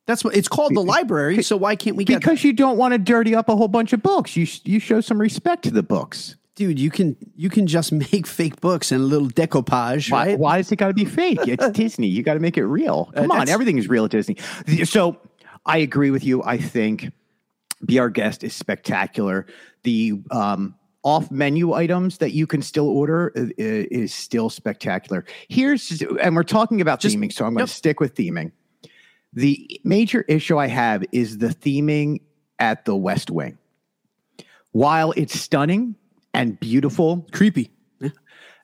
[0.06, 1.42] That's what it's called the library.
[1.42, 3.92] So why can't we get Because you don't want to dirty up a whole bunch
[3.92, 4.36] of books.
[4.36, 6.36] You, you show some respect to the books.
[6.56, 6.78] Dude?
[6.80, 10.38] You can you can just make fake books and a little decoupage, Why, right?
[10.38, 11.38] why does it got to be fake?
[11.42, 12.08] It's Disney.
[12.08, 13.10] You got to make it real.
[13.14, 14.36] Uh, Come on, that's- everything is real at Disney.
[14.84, 15.18] So
[15.64, 16.42] I agree with you.
[16.42, 17.12] I think
[17.84, 19.46] Be Our Guest is spectacular.
[19.84, 25.24] The um, off menu items that you can still order i- i- is still spectacular.
[25.48, 27.68] Here's, and we're talking about Just- theming, so I'm going yep.
[27.68, 28.50] to stick with theming.
[29.32, 32.20] The major issue I have is the theming
[32.58, 33.58] at the West Wing.
[34.72, 35.94] While it's stunning
[36.36, 37.70] and beautiful, Creepy.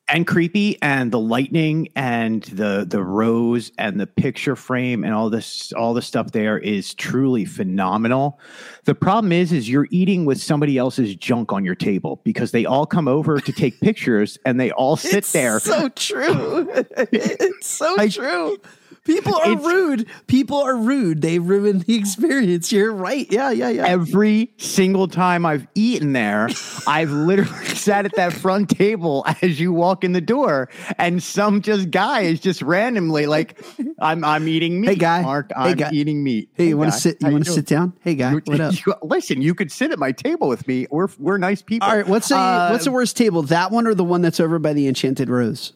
[0.08, 5.30] and creepy and the lightning and the the rose and the picture frame and all
[5.30, 8.38] this all the stuff there is truly phenomenal
[8.84, 12.66] the problem is is you're eating with somebody else's junk on your table because they
[12.66, 16.68] all come over to take pictures and they all sit It's there So true.
[17.12, 18.58] it's so I- true.
[19.04, 20.06] People are It's- rude.
[20.28, 21.22] People are rude.
[21.22, 22.70] They ruin the experience.
[22.70, 23.26] You're right.
[23.30, 23.84] Yeah, yeah, yeah.
[23.86, 26.48] Every single time I've eaten there,
[26.86, 31.62] I've literally sat at that front table as you walk in the door, and some
[31.62, 33.60] just guy is just randomly like,
[34.00, 35.22] "I'm I'm eating meat, Hey, guy.
[35.22, 35.48] Mark.
[35.52, 35.90] Hey, I'm guy.
[35.92, 36.50] eating meat.
[36.54, 37.16] hey, you want to sit?
[37.20, 37.94] You want to sit down?
[38.02, 38.34] Hey, guy.
[38.34, 38.74] What up?
[38.86, 40.86] you- listen, you could sit at my table with me.
[40.92, 41.88] We're we're nice people.
[41.88, 42.06] All right.
[42.06, 43.42] What's the Uh, what's the worst table?
[43.42, 45.72] That one or the one that's over by the Enchanted Rose?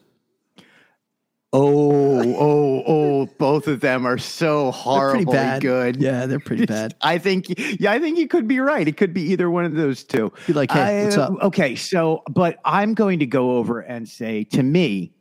[1.53, 3.25] Oh, oh, oh!
[3.37, 5.61] Both of them are so horribly bad.
[5.61, 5.97] good.
[5.97, 6.95] Yeah, they're pretty bad.
[7.01, 7.45] I think,
[7.79, 8.87] yeah, I think you could be right.
[8.87, 10.31] It could be either one of those two.
[10.45, 11.33] Be like, hey, what's up?
[11.41, 15.13] Okay, so, but I'm going to go over and say to me,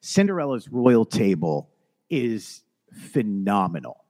[0.00, 1.70] Cinderella's royal table
[2.08, 2.62] is
[3.12, 4.04] phenomenal.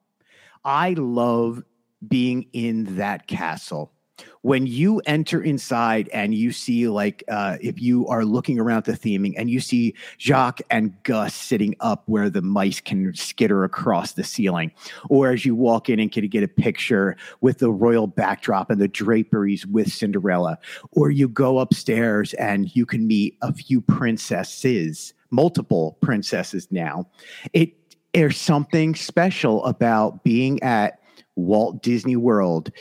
[0.64, 1.62] I love
[2.07, 3.92] being in that castle.
[4.42, 8.92] When you enter inside and you see, like, uh, if you are looking around the
[8.92, 14.12] theming and you see Jacques and Gus sitting up where the mice can skitter across
[14.12, 14.70] the ceiling,
[15.11, 18.81] or as you walk in and can get a picture with the royal backdrop and
[18.81, 20.59] the draperies with Cinderella,
[20.92, 27.07] or you go upstairs and you can meet a few princesses, multiple princesses now.
[27.52, 27.72] It
[28.14, 31.00] there's something special about being at
[31.35, 32.72] Walt Disney World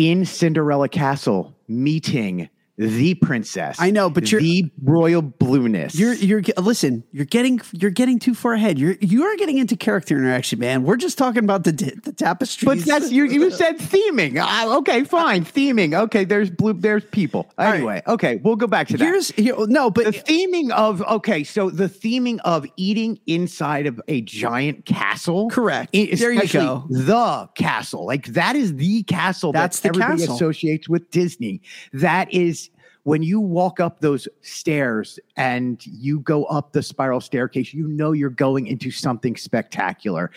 [0.00, 2.48] in Cinderella Castle meeting
[2.80, 3.76] the princess.
[3.78, 5.94] I know, but you're- the royal blueness.
[5.98, 7.04] You're you're listen.
[7.12, 8.78] You're getting you're getting too far ahead.
[8.78, 10.84] You're you are getting into character interaction, man.
[10.84, 12.64] We're just talking about the the tapestry.
[12.64, 13.24] But that's you.
[13.24, 14.38] You said theming.
[14.40, 15.44] Uh, okay, fine.
[15.44, 15.94] Theming.
[15.94, 16.72] Okay, there's blue.
[16.72, 17.50] There's people.
[17.58, 17.74] right.
[17.74, 19.04] Anyway, okay, we'll go back to that.
[19.04, 24.00] here's here, no, but the theming of okay, so the theming of eating inside of
[24.08, 25.50] a giant castle.
[25.50, 25.92] Correct.
[25.92, 26.86] There you go.
[26.88, 30.36] The castle, like that is the castle That's that the everybody castle.
[30.36, 31.60] associates with Disney.
[31.92, 32.69] That is
[33.04, 37.72] when you walk up those stairs and you go up the spiral staircase.
[37.72, 40.30] You know you're going into something spectacular.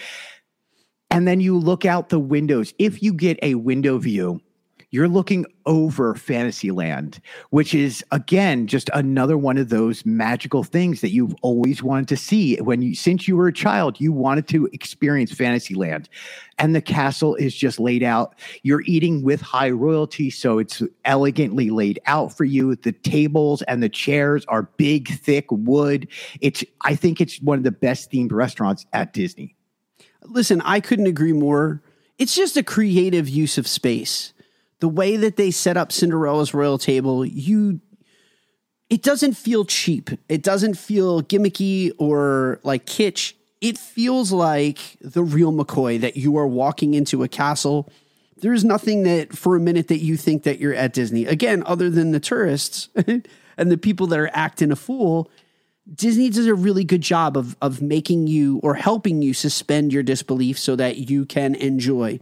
[1.11, 2.73] And then you look out the windows.
[2.79, 4.41] If you get a window view,
[4.93, 11.09] you're looking over Fantasyland, which is again just another one of those magical things that
[11.09, 12.57] you've always wanted to see.
[12.57, 16.09] When you since you were a child, you wanted to experience Fantasyland.
[16.59, 18.35] And the castle is just laid out.
[18.61, 22.75] You're eating with high royalty, so it's elegantly laid out for you.
[22.75, 26.07] The tables and the chairs are big, thick wood.
[26.39, 29.55] It's I think it's one of the best themed restaurants at Disney.
[30.21, 31.81] listen, I couldn't agree more.
[32.19, 34.33] It's just a creative use of space.
[34.83, 37.79] The way that they set up Cinderella's royal table, you
[38.89, 40.09] it doesn't feel cheap.
[40.27, 43.31] It doesn't feel gimmicky or like kitsch.
[43.61, 47.89] It feels like the real McCoy that you are walking into a castle.
[48.35, 51.27] There's nothing that for a minute that you think that you're at Disney.
[51.27, 55.31] Again, other than the tourists and the people that are acting a fool,
[55.95, 60.03] Disney does a really good job of of making you or helping you suspend your
[60.03, 62.19] disbelief so that you can enjoy.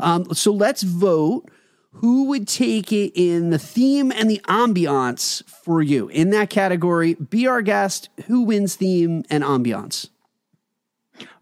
[0.00, 1.48] Um, so let's vote.
[1.96, 7.14] Who would take it in the theme and the ambiance for you in that category?
[7.14, 8.08] Be our guest.
[8.26, 10.08] Who wins theme and ambiance?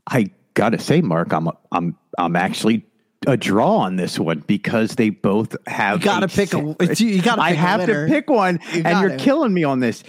[0.09, 2.85] I gotta say, Mark, I'm I'm I'm actually
[3.27, 5.99] a draw on this one because they both have.
[6.01, 9.11] You gotta pick a- you gotta I a have to pick one, You and you're
[9.11, 9.23] gotta.
[9.23, 10.03] killing me on this.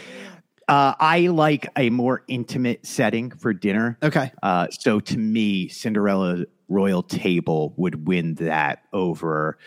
[0.68, 3.98] Uh, I like a more intimate setting for dinner.
[4.02, 4.32] Okay.
[4.42, 9.58] Uh, so to me, Cinderella Royal Table would win that over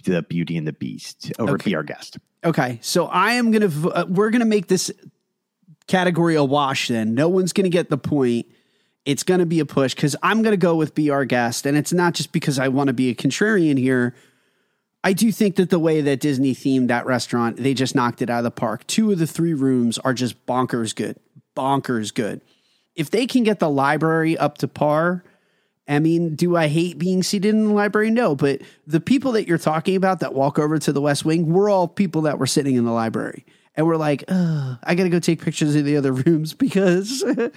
[0.00, 1.70] the Beauty and the Beast over Okay.
[1.70, 2.18] Be Our Guest.
[2.44, 4.90] Okay, so I am gonna uh, we're gonna make this
[5.86, 6.88] category a wash.
[6.88, 8.46] Then no one's gonna get the point.
[9.04, 11.92] It's gonna be a push because I'm gonna go with be our guest, and it's
[11.92, 14.14] not just because I want to be a contrarian here.
[15.04, 18.30] I do think that the way that Disney themed that restaurant, they just knocked it
[18.30, 18.86] out of the park.
[18.86, 21.16] Two of the three rooms are just bonkers good,
[21.56, 22.40] bonkers good.
[22.94, 25.24] If they can get the library up to par,
[25.92, 28.10] I mean, do I hate being seated in the library?
[28.10, 31.52] No, but the people that you're talking about that walk over to the West Wing,
[31.52, 33.44] we're all people that were sitting in the library.
[33.74, 37.52] And we're like, I got to go take pictures of the other rooms because the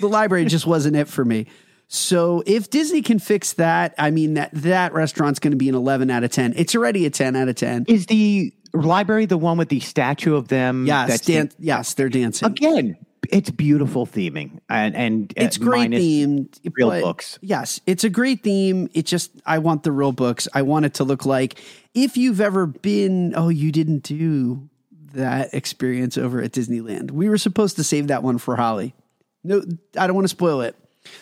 [0.00, 1.46] library just wasn't it for me.
[1.88, 5.74] So if Disney can fix that, I mean that that restaurant's going to be an
[5.74, 6.54] 11 out of 10.
[6.56, 7.84] It's already a 10 out of 10.
[7.86, 10.86] Is the library the one with the statue of them?
[10.86, 12.48] Yes, dan- yes, they're dancing.
[12.48, 12.96] again
[13.32, 17.38] it's beautiful theming and and uh, it's great themed real books.
[17.40, 18.88] yes it's a great theme.
[18.94, 20.46] It just i want the real books.
[20.54, 21.60] I want it to look like
[21.94, 24.68] if you've ever been oh you didn't do
[25.14, 27.10] that experience over at disneyland.
[27.10, 28.94] We were supposed to save that one for holly.
[29.42, 29.62] No
[29.98, 30.76] i don't want to spoil it.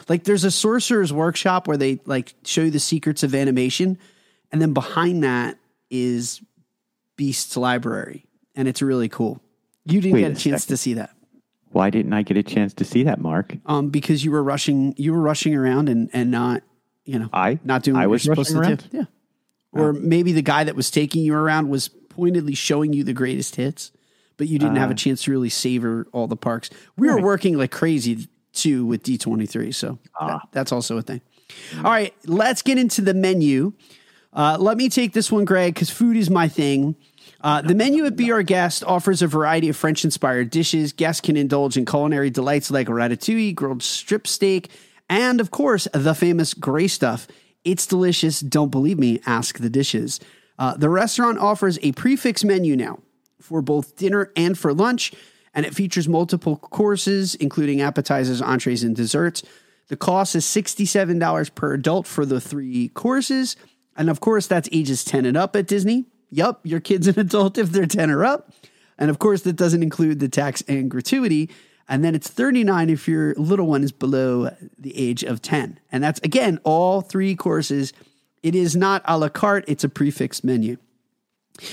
[0.09, 3.99] Like there's a sorcerer's workshop where they like show you the secrets of animation
[4.53, 5.59] and then behind that
[5.91, 6.43] is
[7.17, 9.41] beast's library and it's really cool.
[9.87, 10.75] You didn't Wait get a a chance second.
[10.75, 11.15] to see that
[11.73, 13.57] Why didn't I get a chance to see that, Mark?
[13.67, 16.63] Um, because you were rushing, you were rushing around and and not,
[17.05, 18.85] you know, I not doing what I was supposed to do.
[18.91, 19.05] Yeah.
[19.73, 23.55] Or maybe the guy that was taking you around was pointedly showing you the greatest
[23.57, 23.93] hits,
[24.37, 26.71] but you didn't have a chance to really savor all the parks.
[26.97, 27.23] We were Uh.
[27.23, 30.27] Working like crazy too with D23, so Ah.
[30.27, 31.21] that- that's also a thing.
[31.79, 33.73] All right, let's get into the menu.
[34.33, 36.95] Uh, let me take this one, Greg, because food is my thing.
[37.43, 40.93] Uh, the menu at Be Our Guest offers a variety of French inspired dishes.
[40.93, 44.71] Guests can indulge in culinary delights like ratatouille, grilled strip steak,
[45.09, 47.27] and of course, the famous gray stuff.
[47.65, 48.41] It's delicious.
[48.41, 49.21] Don't believe me?
[49.27, 50.21] Ask the dishes.
[50.59, 52.99] Uh, the restaurant offers a prix fixe menu now
[53.41, 55.13] for both dinner and for lunch,
[55.55, 59.43] and it features multiple courses, including appetizers, entrees, and desserts.
[59.89, 63.57] The cost is $67 per adult for the three courses.
[63.97, 66.07] And of course, that's ages 10 and up at Disney.
[66.31, 68.53] Yup, your kid's an adult if they're 10 or up.
[68.99, 71.51] And of course, that doesn't include the tax and gratuity.
[71.89, 75.81] And then it's 39 if your little one is below the age of 10.
[75.91, 77.93] And that's again all three courses.
[78.43, 80.77] It is not a la carte, it's a prix fixe menu.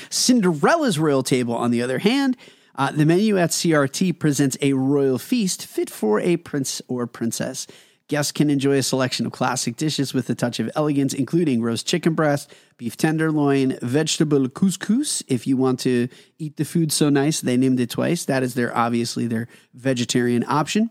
[0.10, 2.36] Cinderella's royal table, on the other hand,
[2.76, 7.68] uh, the menu at CRT presents a royal feast fit for a prince or princess.
[8.08, 11.86] Guests can enjoy a selection of classic dishes with a touch of elegance, including roast
[11.86, 15.22] chicken breast, beef tenderloin, vegetable couscous.
[15.28, 16.08] If you want to
[16.40, 18.24] eat the food so nice, they named it twice.
[18.24, 20.90] That is their obviously their vegetarian option.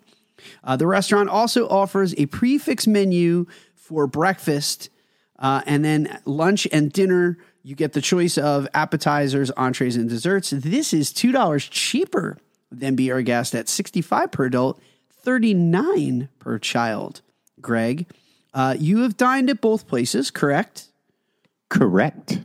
[0.63, 4.91] Uh, the restaurant also offers a prix fixe menu for breakfast,
[5.39, 7.39] uh, and then lunch and dinner.
[7.63, 10.51] You get the choice of appetizers, entrees, and desserts.
[10.51, 12.37] This is two dollars cheaper
[12.71, 14.79] than Be Our Guest at sixty-five per adult,
[15.27, 17.21] thirty-nine per child.
[17.61, 18.07] Greg,
[18.55, 20.87] uh, you have dined at both places, correct?
[21.69, 22.41] Correct.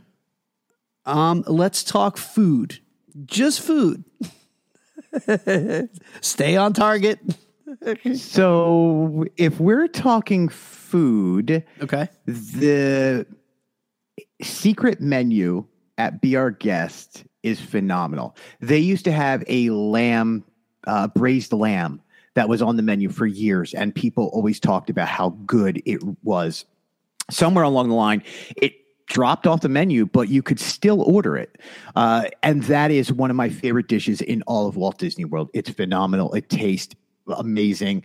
[1.06, 2.80] Um, let's talk food.
[3.24, 4.04] Just food.
[6.20, 7.20] Stay on target.
[8.16, 12.08] So, if we're talking food, Okay.
[12.26, 13.26] the
[14.42, 15.64] secret menu
[15.96, 18.36] at Be Our Guest is phenomenal.
[18.60, 20.44] They used to have a lamb,
[20.86, 22.01] uh, braised lamb,
[22.34, 26.00] that was on the menu for years, and people always talked about how good it
[26.22, 26.64] was.
[27.30, 28.22] Somewhere along the line,
[28.56, 28.74] it
[29.06, 31.58] dropped off the menu, but you could still order it.
[31.94, 35.50] Uh, and that is one of my favorite dishes in all of Walt Disney World.
[35.52, 36.32] It's phenomenal.
[36.32, 36.94] It tastes
[37.28, 38.02] amazing.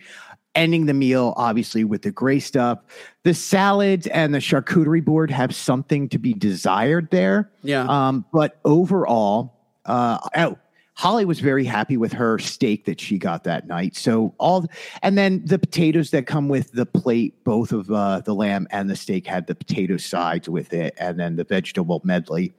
[0.55, 2.79] Ending the meal, obviously, with the gray stuff.
[3.23, 7.51] The salads and the charcuterie board have something to be desired there.
[7.63, 7.85] Yeah.
[7.87, 9.53] Um, but overall,
[9.85, 10.57] uh, oh,
[10.97, 13.95] Holly was very happy with her steak that she got that night.
[13.95, 14.65] So all,
[15.03, 18.89] and then the potatoes that come with the plate, both of uh, the lamb and
[18.89, 22.51] the steak had the potato sides with it, and then the vegetable medley,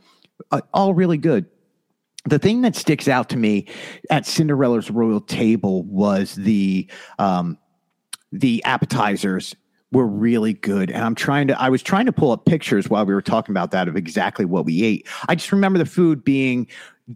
[0.53, 1.47] uh, all really good.
[2.27, 3.67] The thing that sticks out to me
[4.09, 7.59] at Cinderella's royal table was the um,
[8.31, 9.57] the appetizers
[9.91, 13.07] were really good and i'm trying to i was trying to pull up pictures while
[13.07, 16.23] we were talking about that of exactly what we ate i just remember the food
[16.23, 16.67] being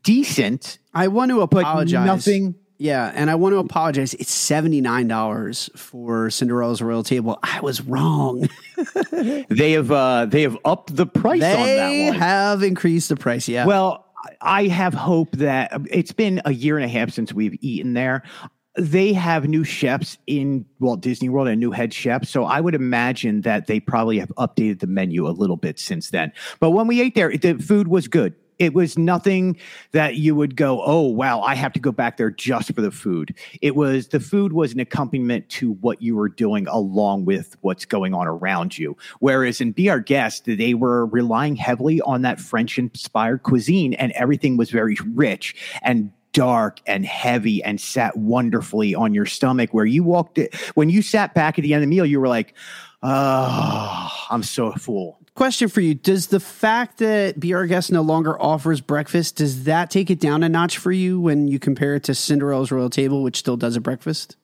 [0.02, 2.06] decent I want to apologize.
[2.06, 4.14] nothing Yeah, and I want to apologize.
[4.14, 7.38] It's seventy nine dollars for Cinderella's royal table.
[7.42, 8.48] I was wrong.
[9.48, 13.16] they have uh they have upped the price on that they one have increased the
[13.16, 13.48] price.
[13.48, 13.66] Yeah.
[13.66, 14.06] Well,
[14.40, 18.22] I have hope that it's been a year and a half since we've eaten there.
[18.78, 22.30] They have new chefs in Walt Disney World and new head chefs.
[22.30, 26.08] So I would imagine that they probably have updated the menu a little bit since
[26.10, 26.32] then.
[26.58, 28.34] But when we ate there, the food was good.
[28.62, 29.56] It was nothing
[29.90, 32.92] that you would go, oh, wow, I have to go back there just for the
[32.92, 33.34] food.
[33.60, 37.84] It was the food was an accompaniment to what you were doing along with what's
[37.84, 38.96] going on around you.
[39.18, 44.12] Whereas in Be Our Guest, they were relying heavily on that French inspired cuisine and
[44.12, 49.84] everything was very rich and dark and heavy and sat wonderfully on your stomach where
[49.84, 52.28] you walked it when you sat back at the end of the meal you were
[52.28, 52.54] like
[53.02, 58.02] oh i'm so full Question for you: Does the fact that Be Our Guest no
[58.02, 61.94] longer offers breakfast does that take it down a notch for you when you compare
[61.94, 64.36] it to Cinderella's royal table, which still does a breakfast?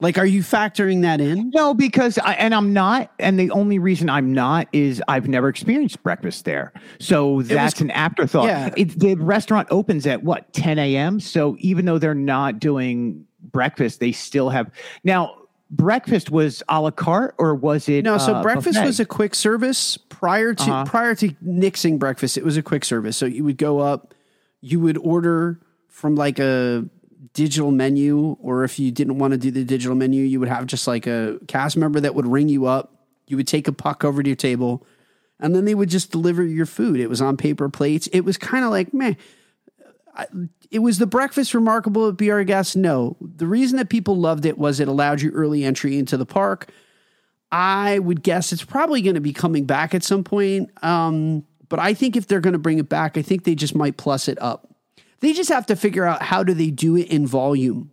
[0.00, 1.50] Like, are you factoring that in?
[1.50, 5.48] no because I, and i'm not and the only reason i'm not is i've never
[5.48, 8.72] experienced breakfast there so that's an afterthought yeah.
[8.76, 14.00] it, the restaurant opens at what 10 a.m so even though they're not doing breakfast
[14.00, 14.70] they still have
[15.04, 15.34] now
[15.70, 18.86] breakfast was a la carte or was it No, so uh, breakfast buffet?
[18.86, 20.84] was a quick service prior to Uh-huh.
[20.84, 22.36] prior to nixing breakfast.
[22.36, 23.16] It was a quick service.
[23.16, 24.14] So you would go up,
[24.60, 26.84] you would order from like a
[27.34, 30.66] digital menu, or if you didn't want to do the digital menu, you would have
[30.66, 33.06] just like a cast member that would ring you up.
[33.28, 34.84] You would take a puck over to your table,
[35.38, 36.98] and then they would just deliver your food.
[36.98, 38.08] It was on paper plates.
[38.12, 39.14] It was kind of like, meh.
[40.70, 42.76] It was the breakfast remarkable at Our Guest?
[42.76, 43.16] No.
[43.20, 46.70] The reason that people loved it was it allowed you early entry into the park.
[47.52, 50.70] I would guess it's probably going to be coming back at some point.
[50.84, 53.74] Um, but I think if they're going to bring it back, I think they just
[53.74, 54.74] might plus it up.
[55.20, 57.90] They just have to figure out how do they do it in volume.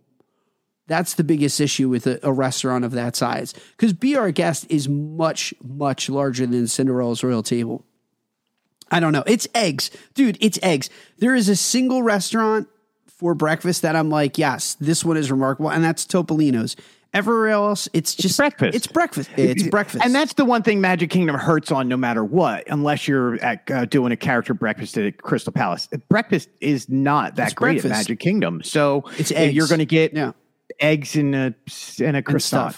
[0.86, 3.52] That's the biggest issue with a, a restaurant of that size.
[3.72, 7.84] Because Be Our Guest is much, much larger than Cinderella's Royal Table.
[8.90, 9.24] I don't know.
[9.26, 9.90] It's eggs.
[10.14, 10.88] Dude, it's eggs.
[11.18, 12.68] There is a single restaurant
[13.06, 16.76] for breakfast that I'm like, yes, this one is remarkable, and that's Topolino's.
[17.14, 18.76] Everywhere else, it's just breakfast.
[18.76, 19.30] It's breakfast.
[19.36, 20.04] It's breakfast.
[20.04, 23.68] And that's the one thing Magic Kingdom hurts on no matter what, unless you're at,
[23.70, 25.88] uh, doing a character breakfast at Crystal Palace.
[26.10, 27.92] Breakfast is not that It's great breakfast.
[27.94, 28.62] at Magic Kingdom.
[28.62, 29.68] So It's if you're eggs.
[29.70, 30.32] going to get Yeah.
[30.80, 31.54] eggs and a,
[31.98, 32.76] and a and croissant.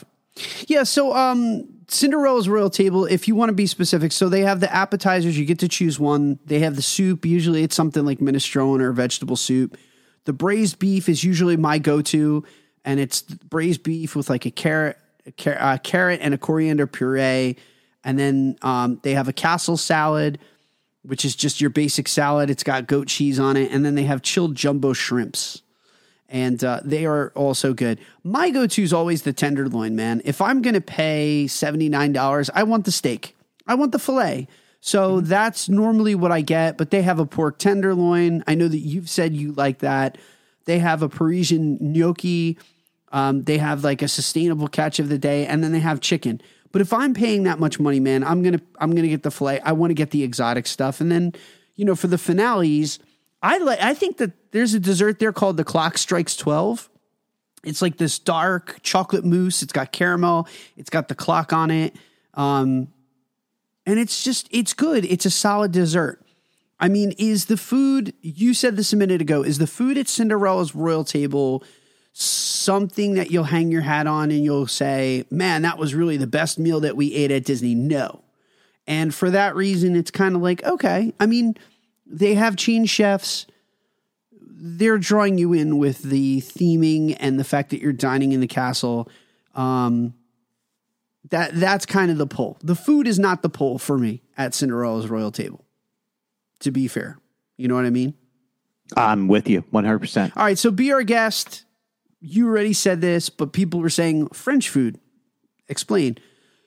[0.66, 4.60] Yeah, so um Cinderella's Royal Table, if you want to be specific, so they have
[4.60, 6.38] the appetizers, you get to choose one.
[6.44, 9.76] They have the soup, usually it's something like minestrone or vegetable soup.
[10.24, 12.44] The braised beef is usually my go-to,
[12.84, 17.56] and it's braised beef with like a carrot, a car- carrot and a coriander puree,
[18.04, 20.38] and then um, they have a castle salad,
[21.02, 22.50] which is just your basic salad.
[22.50, 25.62] It's got goat cheese on it, and then they have chilled jumbo shrimps
[26.30, 27.98] and uh, they are also good.
[28.22, 30.22] My go to is always the tenderloin, man.
[30.24, 34.48] If I'm going to pay $79, I want the steak, I want the filet.
[34.80, 38.42] So that's normally what I get, but they have a pork tenderloin.
[38.46, 40.16] I know that you've said you like that.
[40.64, 42.56] They have a Parisian gnocchi.
[43.12, 46.40] Um, they have like a sustainable catch of the day, and then they have chicken.
[46.72, 49.60] But if I'm paying that much money, man, I'm gonna I'm gonna get the filet.
[49.60, 51.32] I want to get the exotic stuff, and then
[51.74, 53.00] you know for the finales,
[53.42, 53.80] I like.
[53.80, 56.88] I think that there's a dessert there called the Clock Strikes Twelve.
[57.64, 59.62] It's like this dark chocolate mousse.
[59.62, 60.48] It's got caramel.
[60.76, 61.94] It's got the clock on it,
[62.34, 62.88] um,
[63.86, 65.04] and it's just it's good.
[65.04, 66.24] It's a solid dessert.
[66.78, 69.42] I mean, is the food you said this a minute ago?
[69.42, 71.62] Is the food at Cinderella's royal table
[72.12, 76.26] something that you'll hang your hat on and you'll say, "Man, that was really the
[76.26, 77.74] best meal that we ate at Disney"?
[77.74, 78.22] No,
[78.86, 81.12] and for that reason, it's kind of like okay.
[81.20, 81.56] I mean,
[82.10, 83.46] they have chain chefs.
[84.42, 88.46] They're drawing you in with the theming and the fact that you're dining in the
[88.46, 89.08] castle.
[89.54, 90.14] Um,
[91.30, 92.58] that that's kind of the pull.
[92.62, 95.64] The food is not the pull for me at Cinderella's royal table.
[96.60, 97.18] To be fair,
[97.56, 98.14] you know what I mean.
[98.96, 100.36] I'm with you 100%.
[100.36, 101.64] All right, so be our guest.
[102.20, 104.98] You already said this, but people were saying French food.
[105.68, 106.18] Explain.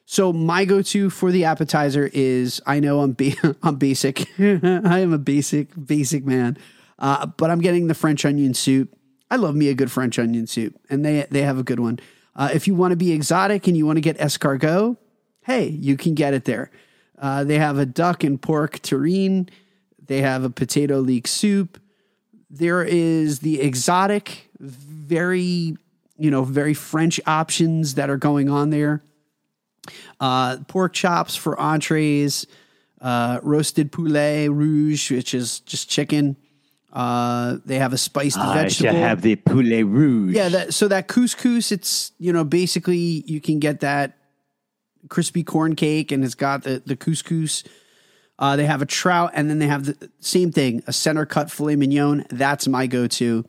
[0.06, 4.28] So my go-to for the appetizer is I know I'm ba- I'm basic.
[4.40, 6.58] I am a basic basic man,
[7.00, 8.96] uh, but I'm getting the French onion soup.
[9.32, 12.00] I love me a good French onion soup, and they they have a good one.
[12.36, 14.98] Uh, if you want to be exotic and you want to get escargot,
[15.46, 16.72] hey, you can get it there.
[17.18, 19.50] Uh, they have a duck and pork terrine.
[20.06, 21.80] They have a potato leek soup
[22.54, 25.76] there is the exotic, very,
[26.18, 29.04] you know, very French options that are going on there.
[30.20, 32.48] Uh, pork chops for entrees,
[33.02, 36.38] uh, roasted poulet rouge, which is just chicken.
[36.92, 38.92] Uh, they have a spiced I vegetable.
[38.92, 40.36] should have the poulet rouge.
[40.36, 44.18] Yeah, that, so that couscous, it's you know basically you can get that
[45.10, 47.66] crispy corn cake, and it's got the the couscous.
[48.40, 51.52] Uh, they have a trout, and then they have the same thing, a center cut
[51.52, 52.26] filet mignon.
[52.30, 53.46] That's my go to.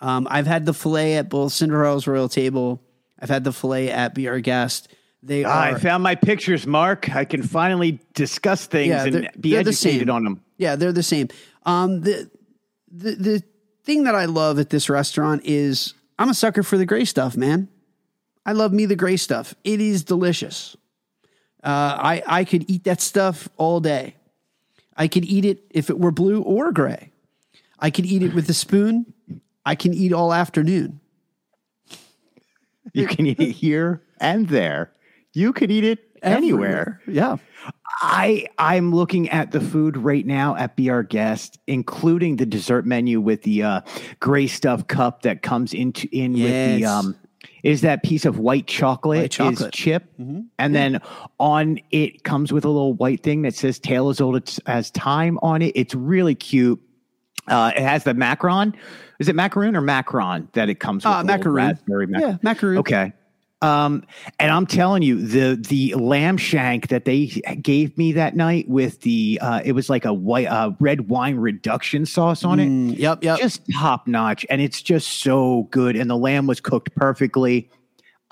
[0.00, 2.82] Um, I've had the filet at both Cinderella's Royal Table.
[3.18, 4.88] I've had the filet at Be Our Guest.
[5.22, 7.14] They are I found my pictures, Mark.
[7.14, 10.10] I can finally discuss things Yeah, and be they're the same.
[10.10, 10.42] on them.
[10.58, 11.28] Yeah, they're the same.
[11.64, 12.28] Um, the
[12.90, 13.42] the the
[13.84, 17.36] thing that I love at this restaurant is I'm a sucker for the gray stuff,
[17.36, 17.68] man.
[18.44, 19.54] I love me the gray stuff.
[19.62, 20.76] It is delicious.
[21.62, 21.68] Uh,
[21.98, 24.16] I I could eat that stuff all day.
[24.96, 27.12] I could eat it if it were blue or gray.
[27.78, 29.14] I could eat it with a spoon.
[29.64, 30.98] I can eat all afternoon.
[32.92, 34.90] You can eat it here and there.
[35.32, 37.00] You could eat it anywhere.
[37.06, 37.36] Yeah.
[38.00, 42.84] I I'm looking at the food right now at Be Our Guest, including the dessert
[42.86, 43.80] menu with the uh,
[44.20, 47.16] gray stuff cup that comes into in with the um
[47.62, 49.74] is that piece of white chocolate, White chocolate.
[49.74, 51.00] is chip, and then
[51.38, 55.38] on it comes with a little white thing that says "Tale as old as- time"
[55.42, 55.72] on it.
[55.76, 56.80] It's really cute.
[57.46, 58.74] Uh, it has the macaron.
[59.20, 61.12] Is it macaroon or macaron that it comes with?
[61.12, 61.54] Uh, a macaroon.
[61.68, 62.78] raspberry mac- Yeah, macaroon.
[62.78, 63.12] Okay.
[63.62, 64.04] Um,
[64.40, 67.26] and I'm telling you, the the lamb shank that they
[67.62, 71.36] gave me that night with the uh, it was like a white uh, red wine
[71.36, 72.68] reduction sauce on it.
[72.68, 73.38] Mm, yep, yep.
[73.38, 75.94] Just top notch, and it's just so good.
[75.94, 77.70] And the lamb was cooked perfectly.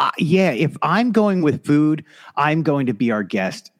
[0.00, 2.04] Uh, yeah, if I'm going with food,
[2.36, 3.70] I'm going to be our guest.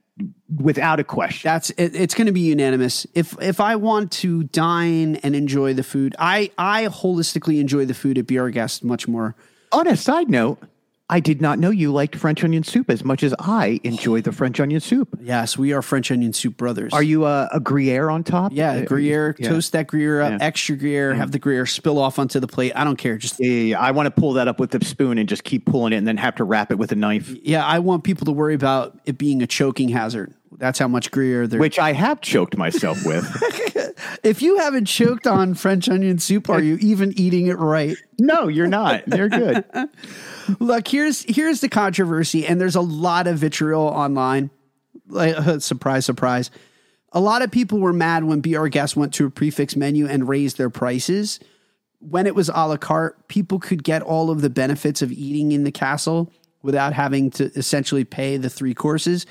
[0.56, 1.48] without a question.
[1.48, 3.06] That's it, it's going to be unanimous.
[3.14, 7.94] If if I want to dine and enjoy the food, I I holistically enjoy the
[7.94, 9.34] food at Be Our Guest much more.
[9.72, 10.58] On a side note,
[11.12, 14.30] I did not know you liked French onion soup as much as I enjoy the
[14.30, 15.18] French onion soup.
[15.20, 16.92] Yes, we are French onion soup brothers.
[16.92, 18.52] Are you a, a Gruyere on top?
[18.54, 19.34] Yeah, Uh, Gruyere.
[19.38, 19.48] yeah.
[19.48, 20.38] Toast that Gruyere up, Yeah.
[20.40, 21.12] extra Gruyere.
[21.14, 22.72] Have the Gruyere spill off onto the plate.
[22.76, 23.18] I don't care.
[23.18, 23.80] Just yeah.
[23.80, 26.06] I want to pull that up with the spoon and just keep pulling it and
[26.06, 28.98] then have to wrap it with a knife, yeah, I want people to worry about
[29.04, 30.32] it being a choking hazard.
[30.60, 31.58] That's how much Gruyere there.
[31.58, 33.24] which I have choked myself with.
[34.22, 37.96] if you haven't choked on French onion soup, are you even eating it right?
[38.18, 39.02] no, you're not.
[39.06, 39.64] They're good.
[40.60, 44.50] Look, here's here's the controversy, and there's a lot of vitriol online.
[45.08, 46.50] Like, surprise, surprise.
[47.12, 49.76] A lot of people were mad when Be Our Guest went to a prix fixe
[49.76, 51.40] menu and raised their prices.
[52.00, 55.52] When it was a la carte, people could get all of the benefits of eating
[55.52, 56.30] in the castle
[56.62, 59.24] without having to essentially pay the three courses.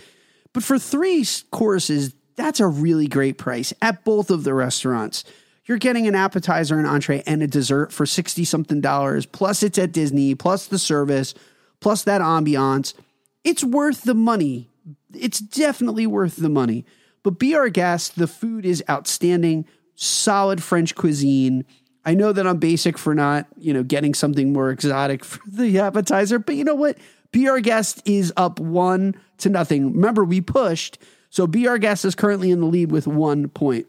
[0.54, 5.24] But for three courses, that's a really great price at both of the restaurants.
[5.66, 9.26] You're getting an appetizer, an entree, and a dessert for 60 something dollars.
[9.26, 11.36] Plus, it's at Disney, plus the service,
[11.80, 12.96] plus that ambiance.
[13.44, 14.70] It's worth the money.
[15.14, 16.86] It's definitely worth the money.
[17.22, 18.16] But be our guest.
[18.16, 21.66] The food is outstanding, solid French cuisine.
[22.04, 25.80] I know that I'm basic for not, you know, getting something more exotic for the
[25.80, 26.98] appetizer, but you know what?
[27.32, 29.94] Be Our Guest is up one to nothing.
[29.94, 30.98] Remember, we pushed,
[31.30, 33.88] so Be Our Guest is currently in the lead with one point.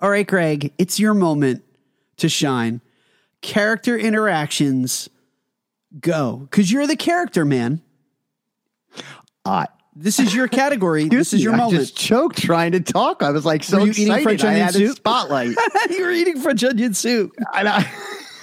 [0.00, 1.62] All right, Greg, it's your moment
[2.18, 2.80] to shine.
[3.42, 5.08] Character interactions,
[6.00, 6.36] go.
[6.50, 7.82] Because you're the character, man.
[9.44, 11.08] I, This is your category.
[11.08, 11.76] this is your I moment.
[11.76, 13.22] just choked trying to talk.
[13.22, 14.22] I was like so Were you eating excited.
[14.24, 15.56] French I onion had a spotlight.
[15.90, 17.32] you were eating French onion soup.
[17.54, 17.90] And I-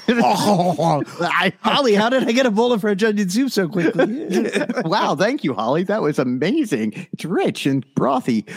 [0.07, 4.41] I- Holly, how did I get a bowl of French onion soup so quickly?
[4.85, 5.83] wow, thank you, Holly.
[5.83, 7.07] That was amazing.
[7.13, 8.49] It's rich and brothy.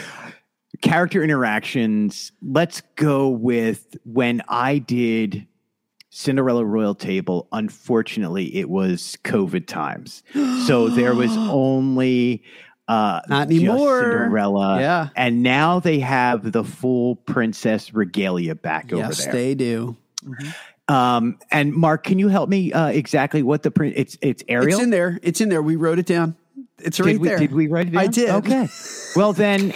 [0.81, 2.31] Character interactions.
[2.41, 5.47] Let's go with when I did
[6.09, 7.47] Cinderella Royal Table.
[7.51, 10.23] Unfortunately, it was COVID times.
[10.65, 12.43] So there was only
[12.87, 14.01] uh Not just anymore.
[14.01, 14.79] Cinderella.
[14.79, 15.09] Yeah.
[15.15, 19.33] And now they have the full princess regalia back over yes, there.
[19.33, 19.97] they do.
[20.87, 24.77] Um and Mark, can you help me uh exactly what the print it's it's Ariel?
[24.77, 25.19] It's in there.
[25.23, 25.61] It's in there.
[25.61, 26.35] We wrote it down.
[26.79, 27.37] It's right did we, there.
[27.37, 28.01] Did we write it down?
[28.01, 28.29] I did.
[28.29, 28.67] Okay.
[29.15, 29.73] Well, then,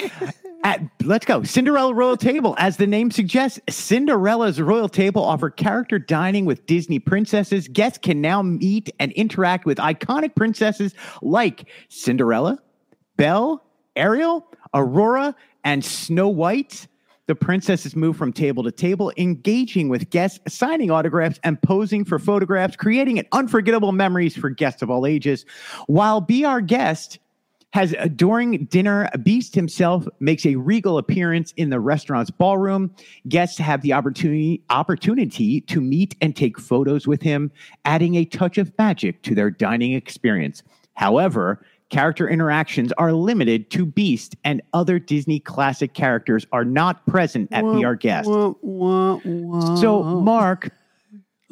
[0.64, 1.44] at, let's go.
[1.44, 2.56] Cinderella Royal Table.
[2.58, 7.68] As the name suggests, Cinderella's Royal Table offer character dining with Disney princesses.
[7.70, 12.60] Guests can now meet and interact with iconic princesses like Cinderella,
[13.16, 13.64] Belle,
[13.96, 16.88] Ariel, Aurora, and Snow White.
[17.30, 22.18] The princesses move from table to table, engaging with guests, signing autographs, and posing for
[22.18, 25.46] photographs, creating an unforgettable memories for guests of all ages.
[25.86, 27.20] While Be Our Guest
[27.74, 32.96] has uh, during dinner, Beast himself makes a regal appearance in the restaurant's ballroom.
[33.28, 37.52] Guests have the opportunity opportunity to meet and take photos with him,
[37.86, 40.64] adding a touch of magic to their dining experience.
[40.96, 47.50] However, character interactions are limited to Beast and other Disney classic characters are not present
[47.52, 48.30] at Be Our Guest.
[48.30, 49.76] Wah, wah, wah.
[49.76, 50.70] So, Mark,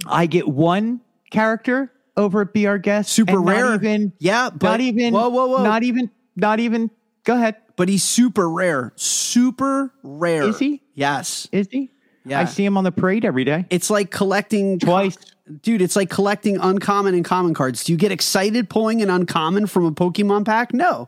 [0.05, 3.11] I get one character over at Be Our Guest.
[3.11, 3.73] Super rare.
[3.75, 5.13] even, Yeah, but- not even.
[5.13, 5.63] whoa, whoa, whoa.
[5.63, 6.11] Not even.
[6.35, 6.91] Not even.
[7.23, 7.55] Go ahead.
[7.75, 8.91] but he's super rare.
[8.95, 10.43] Super rare.
[10.43, 10.81] Is he?
[10.95, 11.47] Yes.
[11.51, 11.91] Is he?
[12.27, 12.39] Yeah.
[12.41, 13.65] I see him on the parade every day.
[13.69, 15.17] It's like collecting Twice.
[15.61, 17.85] Dude, it's like collecting uncommon and common cards.
[17.85, 20.73] Do you get excited pulling an uncommon from a Pokemon pack?
[20.73, 21.07] No.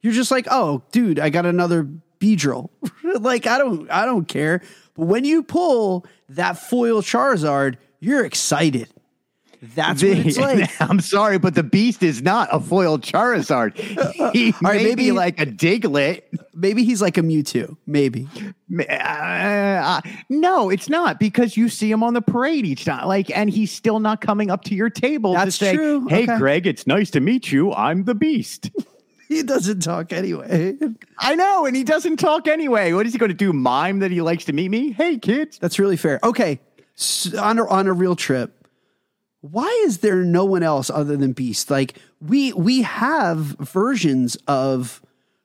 [0.00, 1.88] You're just like, "Oh, dude, I got another
[2.20, 2.70] Beedrill."
[3.20, 4.62] like I don't I don't care.
[4.94, 8.88] But when you pull that foil Charizard, you're excited.
[9.62, 10.80] That's what it's like.
[10.80, 13.76] I'm sorry, but the beast is not a foiled Charizard.
[14.32, 16.22] He right, maybe- be like a Diglett.
[16.54, 17.76] Maybe he's like a Mewtwo.
[17.86, 18.28] Maybe.
[18.78, 23.06] Uh, uh, no, it's not because you see him on the parade each time.
[23.08, 26.06] Like, and he's still not coming up to your table That's to say, true.
[26.08, 26.38] "Hey, Okay.
[26.38, 27.72] Greg, it's nice to meet you.
[27.72, 28.70] I'm the Beast."
[29.28, 30.76] He doesn't talk anyway.
[31.20, 32.92] I know, and he doesn't talk anyway.
[32.94, 33.52] What is he going to do?
[33.52, 34.90] Mime that he likes to meet me?
[34.90, 35.56] Hey, kids.
[35.56, 36.18] That's really fair.
[36.24, 36.58] Okay,
[36.98, 38.59] s on a, on a real trip,
[39.40, 41.70] why is there no one else other than Beast?
[41.70, 45.02] Like we we have versions of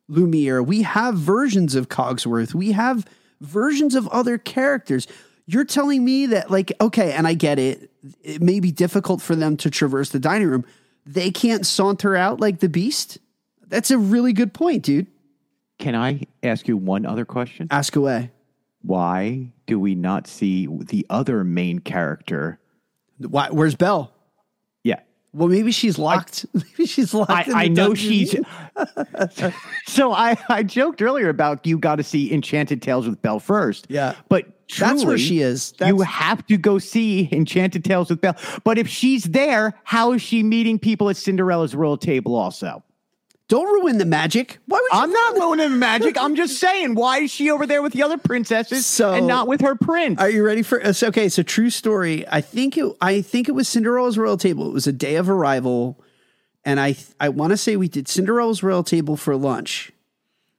[0.07, 3.05] Lumiere, we have versions of Cogsworth, we have
[3.41, 5.07] versions of other characters.
[5.45, 7.91] You're telling me that like okay, and I get it.
[8.21, 10.65] It may be difficult for them to traverse the dining room.
[11.05, 13.19] They can't saunter out like the Beast.
[13.67, 15.07] That's a really good point, dude.
[15.79, 17.67] Can I ask you one other question?
[17.71, 18.31] Ask away.
[18.81, 22.59] Why do we not see the other main character?
[23.19, 24.13] Why, where's Belle?
[24.83, 24.99] Yeah.
[25.33, 26.45] Well, maybe she's locked.
[26.53, 27.31] maybe she's locked.
[27.31, 28.35] I, in I know she's.
[29.85, 33.87] so I, I joked earlier about you got to see Enchanted Tales with Belle first.
[33.89, 34.15] Yeah.
[34.29, 34.47] But
[34.79, 35.73] That's where she is.
[35.85, 38.37] you have to go see Enchanted Tales with Belle.
[38.63, 42.83] But if she's there, how is she meeting people at Cinderella's royal table also?
[43.47, 44.57] Don't ruin the magic.
[44.65, 45.03] Why would you?
[45.03, 46.17] I'm not ruining the magic.
[46.19, 49.47] I'm just saying, why is she over there with the other princesses So- and not
[49.47, 50.19] with her prince?
[50.19, 50.83] Are you ready for?
[50.83, 52.27] uh, okay, so true story.
[52.27, 52.91] I think it.
[53.01, 54.67] I think it was Cinderella's royal table.
[54.67, 56.01] It was a day of arrival,
[56.63, 56.95] and I.
[57.19, 59.91] I want to say we did Cinderella's royal table for lunch.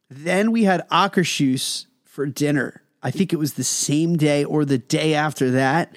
[0.09, 2.83] Then we had Akershus for dinner.
[3.03, 5.91] I think it was the same day or the day after that.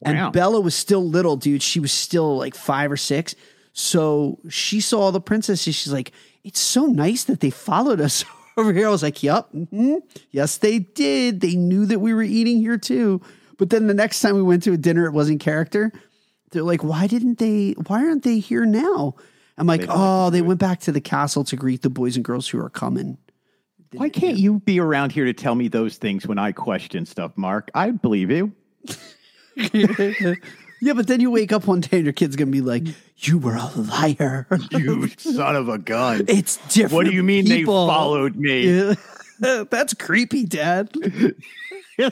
[0.00, 0.12] Wow.
[0.26, 1.62] And Bella was still little, dude.
[1.62, 3.34] She was still like five or six.
[3.78, 5.76] So she saw the princesses.
[5.76, 6.10] She's like,
[6.42, 8.24] it's so nice that they followed us
[8.56, 8.88] over here.
[8.88, 9.46] I was like, yep.
[9.54, 10.00] mhm.
[10.32, 11.40] Yes, they did.
[11.40, 13.20] They knew that we were eating here too.
[13.56, 15.92] But then the next time we went to a dinner, it wasn't character.
[16.50, 19.14] They're like, why didn't they, why aren't they here now?
[19.56, 22.48] I'm like, oh, they went back to the castle to greet the boys and girls
[22.48, 23.16] who are coming.
[23.92, 27.32] Why can't you be around here to tell me those things when I question stuff,
[27.36, 27.70] Mark?
[27.74, 28.52] I believe you.
[30.80, 32.84] Yeah, but then you wake up one day and your kid's gonna be like,
[33.18, 36.24] "You were a liar." You son of a gun.
[36.28, 36.92] it's different.
[36.92, 37.86] What do you mean people.
[37.86, 38.62] they followed me?
[38.62, 38.94] Yeah.
[39.70, 40.90] That's creepy, Dad.
[42.00, 42.10] All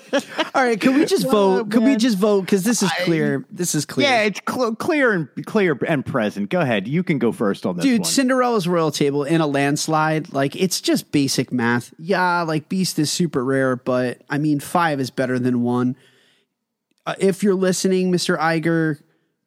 [0.55, 1.71] right, can we just oh, vote?
[1.71, 2.43] Can we just vote?
[2.43, 3.45] Because this is clear.
[3.51, 4.09] this is clear.
[4.09, 6.51] Yeah, it's cl- clear and clear and present.
[6.51, 6.89] Go ahead.
[6.89, 8.11] You can go first on this Dude, one.
[8.11, 11.95] Cinderella's royal table in a landslide, like it's just basic math.
[11.99, 15.97] Yeah, like Beast is super rare, but I mean, five is better than one.
[17.07, 18.39] Uh, if you're listening, Mr.
[18.39, 19.01] Iger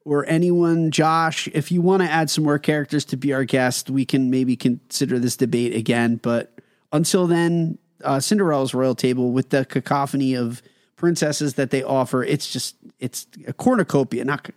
[0.06, 3.90] or anyone, Josh, if you want to add some more characters to be our guest,
[3.90, 6.16] we can maybe consider this debate again.
[6.16, 6.58] But
[6.94, 10.62] until then, uh, Cinderella's royal table with the cacophony of
[10.96, 14.50] princesses that they offer, it's just, it's a cornucopia, not,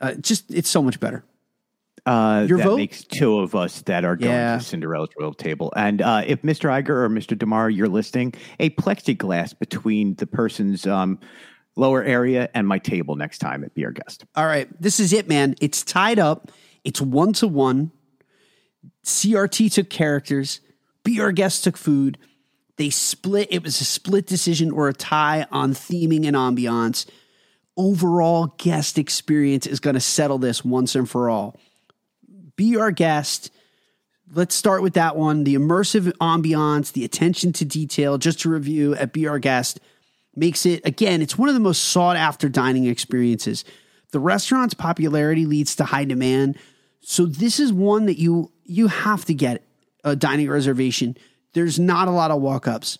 [0.00, 1.24] uh, just, it's so much better.
[2.04, 2.76] Uh, Your that vote?
[2.76, 4.58] makes two of us that are going Yeah.
[4.58, 5.72] to Cinderella's royal table.
[5.76, 6.68] And uh, if Mr.
[6.70, 7.38] Iger or Mr.
[7.38, 11.18] D'Amaro, you're listening, a plexiglass between the person's um,
[11.78, 14.24] lower area and my table next time at Be Our Guest.
[14.34, 15.54] All right, this is it, man.
[15.60, 16.50] It's tied up.
[16.84, 17.92] It's one to one.
[19.04, 20.60] CRT took characters.
[21.04, 22.18] Be Our Guest took food.
[22.76, 23.48] They split.
[23.50, 27.06] It was a split decision or a tie on theming and ambiance.
[27.76, 31.58] Overall guest experience is going to settle this once and for all.
[32.56, 33.52] Be Our Guest.
[34.32, 35.44] Let's start with that one.
[35.44, 39.80] The immersive ambiance, the attention to detail, just to review at Be Our Guest
[40.38, 43.64] makes it again it's one of the most sought after dining experiences.
[44.12, 46.56] The restaurant's popularity leads to high demand.
[47.00, 49.64] So this is one that you you have to get
[50.04, 51.16] a dining reservation.
[51.52, 52.98] There's not a lot of walk-ups.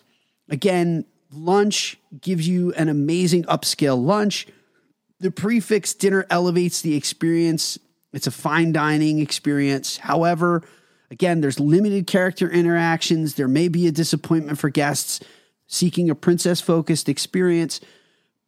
[0.49, 4.47] Again lunch gives you an amazing upscale lunch.
[5.21, 7.79] The prix fixe dinner elevates the experience.
[8.13, 9.99] It's a fine dining experience.
[9.99, 10.63] However
[11.11, 13.35] again there's limited character interactions.
[13.35, 15.21] There may be a disappointment for guests
[15.69, 17.81] seeking a princess focused experience,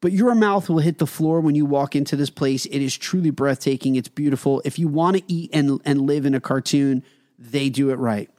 [0.00, 2.64] but your mouth will hit the floor when you walk into this place.
[2.66, 3.94] It is truly breathtaking.
[3.94, 4.62] It's beautiful.
[4.64, 7.04] If you want to eat and, and live in a cartoon,
[7.38, 8.30] they do it right.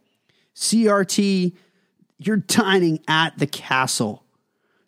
[0.56, 1.54] CRT,
[2.18, 4.24] you're dining at the castle.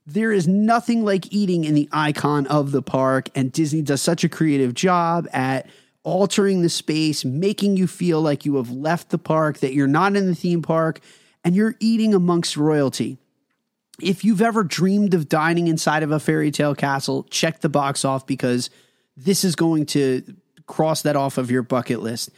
[0.05, 4.23] There is nothing like eating in the icon of the park, and Disney does such
[4.23, 5.67] a creative job at
[6.01, 10.15] altering the space, making you feel like you have left the park, that you're not
[10.15, 10.99] in the theme park,
[11.45, 13.17] and you're eating amongst royalty
[14.03, 18.05] if you've ever dreamed of dining inside of a fairy tale castle, check the box
[18.05, 18.69] off because
[19.15, 20.23] this is going to
[20.67, 22.29] cross that off of your bucket list.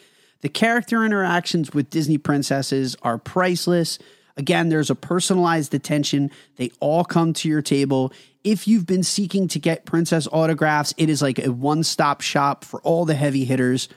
[0.41, 3.97] The character interactions with Disney princesses are priceless.
[4.38, 6.30] Again, there's a personalized attention.
[6.57, 8.11] They all come to your table.
[8.43, 12.63] If you've been seeking to get princess autographs, it is like a one stop shop
[12.63, 13.89] for all the heavy hitters.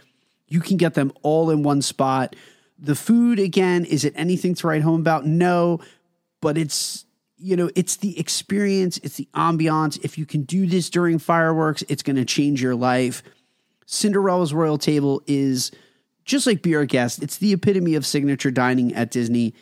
[0.47, 2.35] You can get them all in one spot.
[2.79, 5.27] The food, again, is it anything to write home about?
[5.27, 5.81] No,
[6.41, 7.05] but it's
[7.39, 9.99] you know, it's the experience, it's the ambiance.
[10.05, 13.23] If you can do this during fireworks, it's going to change your life.
[13.87, 15.71] Cinderella's Royal Table is
[16.25, 19.55] just like Be Our Guest, it's the epitome of signature dining at Disney.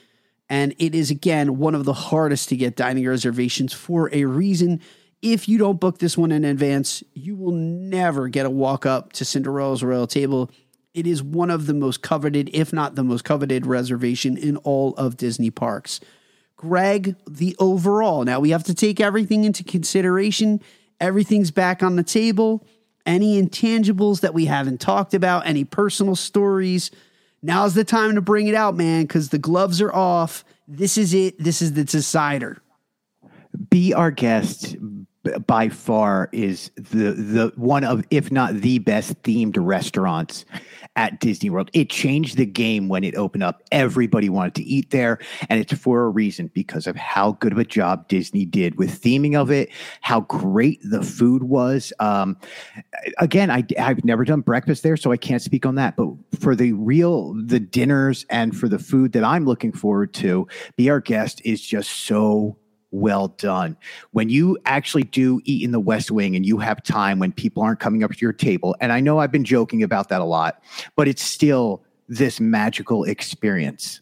[0.49, 4.81] And it is, again, one of the hardest to get dining reservations for a reason.
[5.21, 9.13] If you don't book this one in advance, you will never get a walk up
[9.15, 10.51] to Cinderella's Royal Table.
[10.95, 14.95] It is one of the most coveted, if not the most coveted reservation in all
[14.95, 16.01] of Disney parks.
[16.57, 18.25] Greg, the overall.
[18.25, 20.61] Now we have to take everything into consideration.
[21.01, 22.67] Everything's back on the table.
[23.05, 26.91] Any intangibles that we haven't talked about, any personal stories.
[27.43, 30.45] Now's the time to bring it out, man, because the gloves are off.
[30.67, 31.39] This is it.
[31.39, 32.61] This is the decider.
[33.71, 34.77] Be Our Guest
[35.47, 40.45] by far is the the one of if not the best themed restaurants
[40.97, 41.71] at Disney World.
[41.73, 43.63] It changed the game when it opened up.
[43.71, 45.19] Everybody wanted to eat there,
[45.49, 49.03] and it's for a reason because of how good of a job Disney did with
[49.03, 49.71] theming of it,
[50.01, 51.93] how great the food was.
[52.01, 52.37] Um,
[53.19, 55.97] again, I, I've never done breakfast there, so I can't speak on that.
[55.97, 56.09] But
[56.41, 60.91] for the real the dinners and for the food that I'm looking forward to, Be
[60.91, 62.57] Our Guest is just so
[62.91, 63.77] well done.
[64.13, 67.63] When you actually do eat in the West Wing and you have time when people
[67.63, 70.25] aren't coming up to your table, and I know I've been joking about that a
[70.25, 70.63] lot,
[70.95, 74.01] but it's still this magical experience.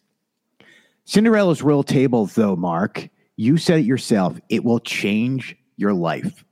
[1.05, 6.45] Cinderella's Royal Table, though, Mark, you said it yourself, it will change your life.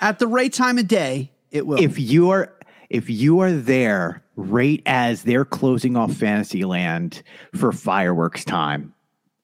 [0.00, 1.80] At the right time of day, it will.
[1.80, 2.52] If you are
[2.90, 7.22] if you are there right as they're closing off Fantasyland
[7.54, 8.94] for fireworks time,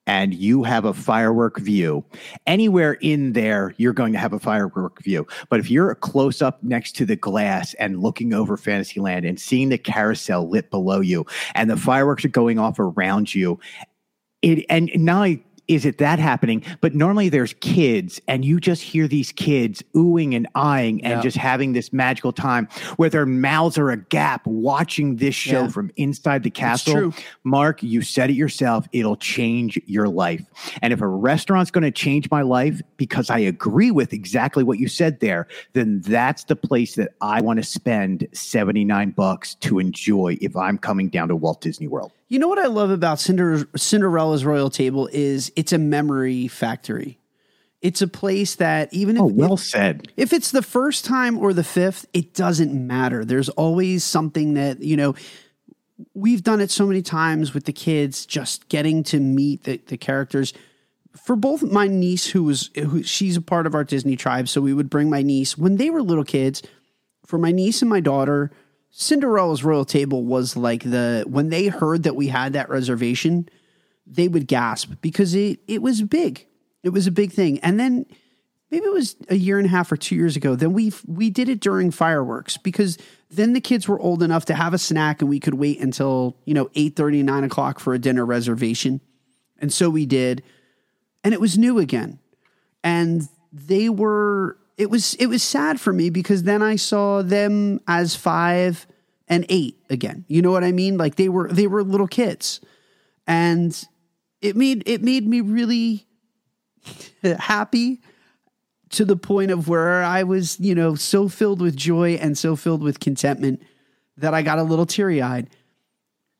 [0.06, 2.04] and you have a firework view.
[2.46, 5.26] Anywhere in there, you're going to have a firework view.
[5.48, 9.68] But if you're close up next to the glass and looking over Fantasyland and seeing
[9.68, 11.24] the carousel lit below you
[11.54, 13.60] and the fireworks are going off around you,
[14.42, 15.38] it and not
[15.74, 20.34] is it that happening, but normally there's kids and you just hear these kids oohing
[20.36, 21.20] and eyeing and Yeah.
[21.22, 25.68] just having this magical time where their mouths are agape watching this show Yeah.
[25.68, 27.12] from inside the castle.
[27.44, 28.86] Mark, you said it yourself.
[28.92, 30.42] It'll change your life.
[30.80, 34.78] And if a restaurant's going to change my life because I agree with exactly what
[34.78, 39.78] you said there, then that's the place that I want to spend 79 bucks to
[39.78, 42.12] enjoy if I'm coming down to Walt Disney World.
[42.28, 47.18] You know what I love about Cinder- Cinderella's Royal Table is it's a memory factory.
[47.80, 50.08] It's a place that even if Oh, well said.
[50.16, 53.24] if it's the first time or the fifth, it doesn't matter.
[53.24, 55.14] There's always something that, you know,
[56.14, 59.96] we've done it so many times with the kids, just getting to meet the, the
[59.96, 60.52] characters.
[61.24, 64.60] For both my niece, who was who, she's a part of our Disney tribe, so
[64.60, 66.62] we would bring my niece when they were little kids.
[67.26, 68.50] For my niece and my daughter,
[68.90, 73.48] Cinderella's Royal Table was like the when they heard that we had that reservation,
[74.14, 76.46] they would gasp because it it was big.
[76.82, 77.58] It was a big thing.
[77.60, 78.06] And then
[78.70, 80.54] maybe it was a year and a half or two years ago.
[80.54, 82.98] Then we we did it during fireworks because
[83.30, 86.36] then the kids were old enough to have a snack and we could wait until
[86.44, 89.00] you know eight thirty nine o'clock for a dinner reservation,
[89.58, 90.42] and so we did,
[91.24, 92.18] and it was new again,
[92.82, 94.58] and they were.
[94.78, 98.86] It was it was sad for me because then I saw them as five
[99.28, 100.24] and eight again.
[100.28, 100.96] You know what I mean?
[100.96, 102.60] Like they were they were little kids,
[103.26, 103.86] and
[104.42, 106.06] it made it made me really
[107.22, 108.00] happy
[108.90, 112.56] to the point of where I was, you know, so filled with joy and so
[112.56, 113.62] filled with contentment
[114.18, 115.48] that I got a little teary eyed.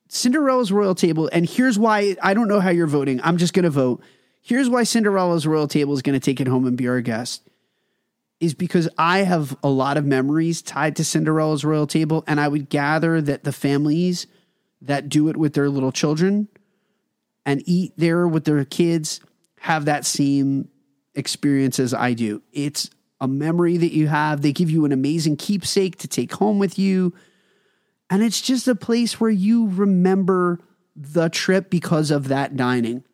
[0.09, 3.21] Cinderella's Royal Table, and here's why I don't know how you're voting.
[3.25, 4.03] I'm just going to vote.
[4.43, 7.49] Here's why Cinderella's Royal Table is going to take it home and be our guest.
[8.39, 12.49] Is because I have a lot of memories tied to Cinderella's Royal Table, and I
[12.49, 14.27] would gather that the families
[14.83, 16.49] that do it with their little children
[17.45, 19.21] and eat there with their kids
[19.61, 20.69] have that same
[21.15, 22.43] experience as I do.
[22.53, 22.91] It's
[23.21, 24.43] a memory that you have.
[24.43, 27.15] They give you an amazing keepsake to take home with you.
[28.11, 30.59] And it's just a place where you remember
[30.97, 33.05] the trip because of that dining.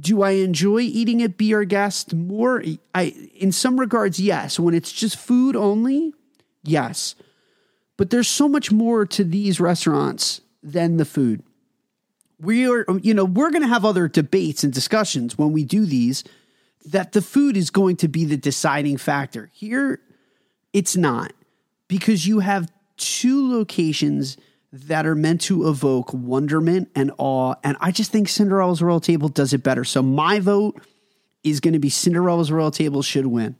[0.00, 2.62] Do I enjoy eating at Be Our Guest more?
[2.94, 4.58] I in some regards, yes.
[4.58, 6.14] When it's just food only,
[6.62, 7.14] yes.
[7.96, 11.42] But there's so much more to these restaurants than the food
[12.40, 15.86] we are you know we're going to have other debates and discussions when we do
[15.86, 16.24] these
[16.84, 20.00] that the food is going to be the deciding factor here
[20.72, 21.32] it's not
[21.88, 24.36] because you have two locations
[24.72, 29.28] that are meant to evoke wonderment and awe and i just think cinderella's royal table
[29.28, 30.80] does it better so my vote
[31.44, 33.56] is going to be cinderella's royal table should win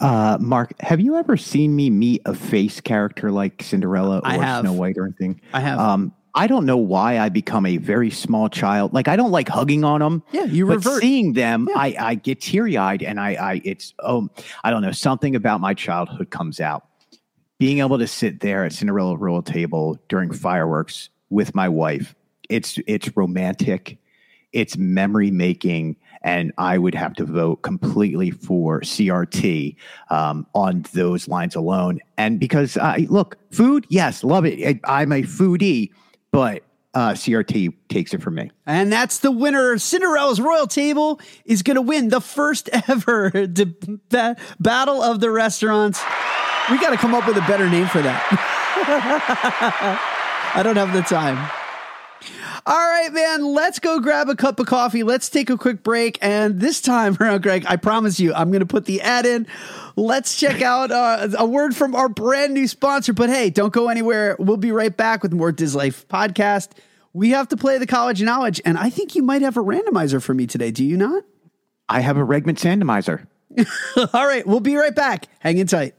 [0.00, 4.22] Uh, Mark, have you ever seen me meet a face character like Cinderella or.
[4.62, 5.42] Snow White or anything?
[5.52, 5.78] I have.
[5.78, 8.92] Um, I don't know why I become a very small child.
[8.92, 10.22] Like I don't like hugging on them.
[10.32, 11.02] Yeah, you but revert.
[11.02, 14.28] Seeing them, I, I get teary eyed, and I, I, it's oh,
[14.62, 16.86] I don't know, something about my childhood comes out.
[17.58, 22.14] Being able to sit there at Cinderella Royal Table during fireworks with my wife,
[22.48, 23.98] it's it's romantic,
[24.52, 29.76] it's memory making, and I would have to vote completely for CRT
[30.10, 32.00] um, on those lines alone.
[32.16, 34.80] And because I look, food, yes, love it.
[34.84, 35.90] I, I'm a foodie,
[36.32, 36.62] but
[36.94, 38.50] uh, CRT takes it for me.
[38.66, 39.78] And that's the winner.
[39.78, 43.74] Cinderella's Royal Table is going to win the first ever de-
[44.08, 46.02] ba- Battle of the Restaurants.
[46.70, 48.26] We got to come up with a better name for that.
[50.54, 51.50] I don't have the time.
[52.66, 55.02] All right, man, let's go grab a cup of coffee.
[55.02, 56.18] Let's take a quick break.
[56.20, 59.46] And this time around, Greg, I promise you, I'm going to put the ad in.
[60.00, 63.12] Let's check out uh, a word from our brand new sponsor.
[63.12, 64.34] But hey, don't go anywhere.
[64.38, 66.70] We'll be right back with more DisLife podcast.
[67.12, 70.22] We have to play the college knowledge, and I think you might have a randomizer
[70.22, 70.70] for me today.
[70.70, 71.24] Do you not?
[71.86, 73.26] I have a Regment Sandomizer.
[74.14, 75.26] All right, we'll be right back.
[75.40, 75.94] Hang in tight.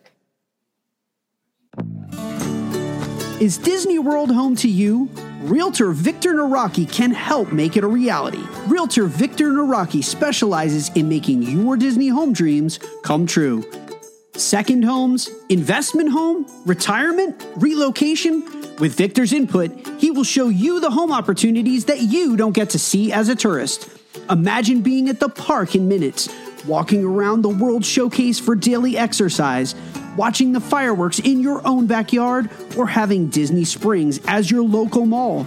[3.39, 5.12] Is Disney World home to you?
[5.41, 8.43] Realtor Victor Naraki can help make it a reality.
[8.66, 13.64] Realtor Victor Naraki specializes in making your Disney home dreams come true.
[14.41, 18.41] Second homes, investment home, retirement, relocation.
[18.79, 22.79] With Victor's input, he will show you the home opportunities that you don't get to
[22.79, 23.87] see as a tourist.
[24.31, 26.27] Imagine being at the park in minutes,
[26.65, 29.75] walking around the World Showcase for daily exercise,
[30.17, 35.45] watching the fireworks in your own backyard, or having Disney Springs as your local mall.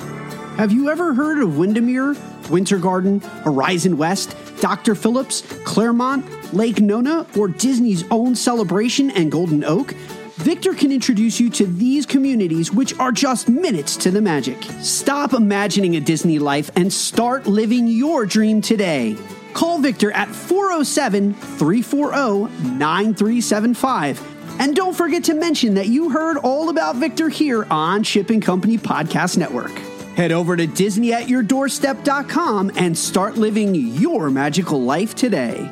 [0.56, 2.14] Have you ever heard of Windermere,
[2.48, 4.94] Winter Garden, Horizon West, Dr.
[4.94, 9.94] Phillips, Claremont, Lake Nona, or Disney's own Celebration and Golden Oak?
[10.36, 14.62] Victor can introduce you to these communities, which are just minutes to the magic.
[14.80, 19.16] Stop imagining a Disney life and start living your dream today.
[19.54, 24.60] Call Victor at 407 340 9375.
[24.60, 28.78] And don't forget to mention that you heard all about Victor here on Shipping Company
[28.78, 29.72] Podcast Network.
[30.16, 35.70] Head over to DisneyAtYourDoorstep.com and start living your magical life today.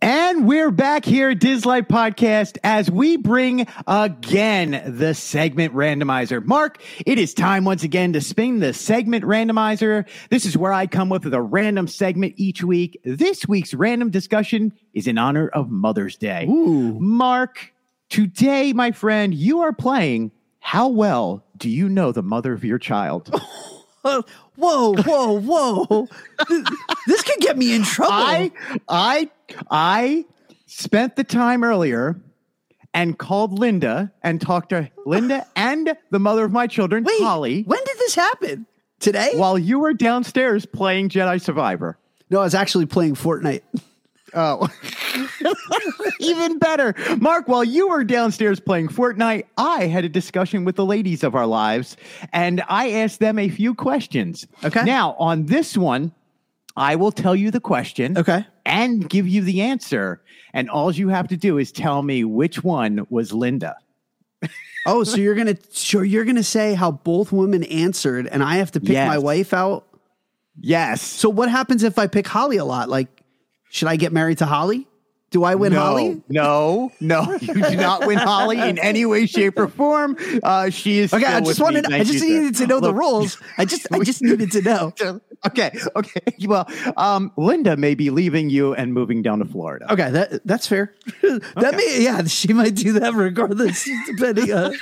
[0.00, 6.44] And we're back here at DisLife Podcast as we bring again the segment randomizer.
[6.44, 10.08] Mark, it is time once again to spin the segment randomizer.
[10.30, 13.00] This is where I come up with a random segment each week.
[13.04, 16.46] This week's random discussion is in honor of Mother's Day.
[16.48, 16.98] Ooh.
[17.00, 17.72] Mark,
[18.08, 22.78] today, my friend, you are playing How Well Do You Know the Mother of Your
[22.78, 23.34] Child?
[24.02, 26.08] Whoa, whoa, whoa.
[27.06, 28.12] this could get me in trouble.
[28.14, 28.50] I
[28.88, 29.28] I
[29.70, 30.24] I
[30.66, 32.18] spent the time earlier
[32.94, 37.62] and called Linda and talked to Linda and the mother of my children, Wait, Holly,
[37.62, 38.66] when did this happen?
[39.00, 39.32] Today?
[39.36, 41.98] while you were downstairs playing Jedi Survivor.
[42.30, 43.62] no, I was actually playing Fortnite.
[44.34, 44.68] Oh,
[46.20, 46.94] even better.
[47.18, 51.34] Mark, while you were downstairs playing Fortnite, I had a discussion with the ladies of
[51.34, 51.96] our lives
[52.32, 54.46] and I asked them a few questions.
[54.64, 54.84] Okay.
[54.84, 56.12] Now, on this one,
[56.76, 58.16] I will tell you the question.
[58.18, 58.46] Okay.
[58.64, 60.22] And give you the answer.
[60.52, 63.76] And all you have to do is tell me which one was Linda.
[64.86, 68.70] Oh, so you're gonna sure you're gonna say how both women answered, and I have
[68.72, 69.06] to pick Yes.
[69.06, 69.86] my wife out.
[70.58, 71.02] Yes.
[71.02, 72.88] So what happens if I pick Holly a lot?
[72.88, 73.17] Like,
[73.68, 74.87] should I get married to Holly?
[75.30, 76.22] Do I win no, Holly?
[76.30, 80.16] No, no, you do not win Holly in any way, shape, or form.
[80.42, 81.84] Uh, she is Okay, I just wanted.
[81.92, 83.36] I just needed to know the rules.
[83.58, 84.94] I just, I just needed to know.
[85.46, 86.20] okay, okay.
[86.46, 86.66] Well,
[86.96, 89.92] um, Linda may be leaving you and moving down to Florida.
[89.92, 90.94] Okay, that that's fair.
[91.22, 94.74] that may, yeah, she might do that regardless, depending on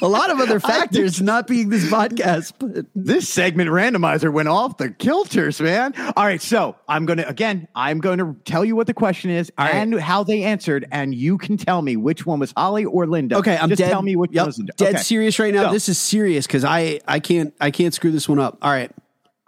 [0.00, 2.54] a lot of other factors, not being this podcast.
[2.58, 5.94] But This segment randomizer went off the kilters, man.
[6.16, 9.30] All right, so I'm going to, again, I'm going to tell you what the question
[9.30, 9.74] is right.
[9.76, 13.36] and how they answered, and you can tell me which one was Holly or Linda.
[13.38, 13.90] okay, I'm Just dead.
[13.90, 14.72] tell me which yep, one was Linda.
[14.76, 15.02] dead Okay.
[15.02, 15.64] serious right now.
[15.66, 18.58] So- this is serious because I, I can't, I can't screw this one up.
[18.62, 18.90] All right,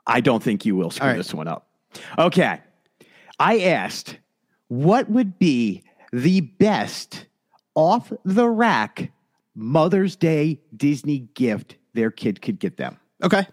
[0.07, 1.17] I don't think you will screw right.
[1.17, 1.67] this one up.
[2.19, 2.61] Okay.
[3.41, 4.19] I asked,
[4.69, 7.27] what would be the best
[7.75, 9.11] off the rack
[9.55, 12.99] Mother's Day Disney gift their kid could get them?
[13.23, 13.47] okay,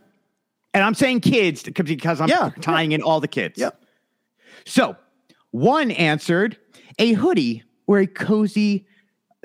[0.73, 2.51] And I'm saying kids because I'm Yeah.
[2.61, 3.57] tying in all the kids.
[3.59, 3.79] Yep.
[4.65, 4.95] So
[5.55, 6.57] one answered
[6.99, 8.85] a hoodie or a cozy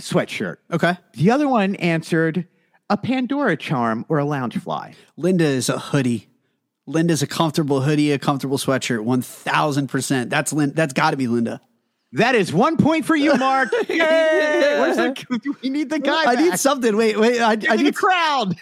[0.00, 0.56] sweatshirt.
[0.72, 0.96] okay.
[1.14, 2.48] The other one answered
[2.88, 4.96] a Pandora charm or a Loungefly.
[5.16, 6.28] Linda is a hoodie.
[6.86, 9.04] Linda's a comfortable hoodie, a comfortable sweatshirt.
[9.04, 10.30] One thousand percent.
[10.30, 10.72] That's Lin.
[10.72, 11.60] That's got to be Linda.
[12.12, 13.70] That is one point for you, Mark.
[13.88, 14.78] Yay!
[14.80, 16.32] Where's the, we need the guy.
[16.32, 16.96] I need something.
[16.96, 17.40] Wait, wait.
[17.40, 18.48] I, Give I need the crowd.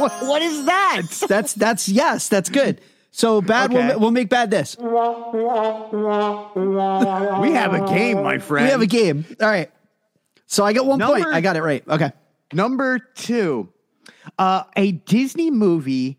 [0.00, 1.02] what, what is that?
[1.28, 2.80] That's that's yes, that's good.
[3.10, 3.70] So bad.
[3.70, 3.88] Okay.
[3.88, 4.76] We'll, we'll make bad this.
[7.40, 8.66] We have a game, my friend.
[8.66, 9.24] We have a game.
[9.40, 9.70] All right.
[10.46, 11.26] So I got one point.
[11.26, 11.86] I got it right.
[11.88, 12.12] Okay.
[12.52, 13.70] Number two,
[14.38, 16.18] uh, a Disney movie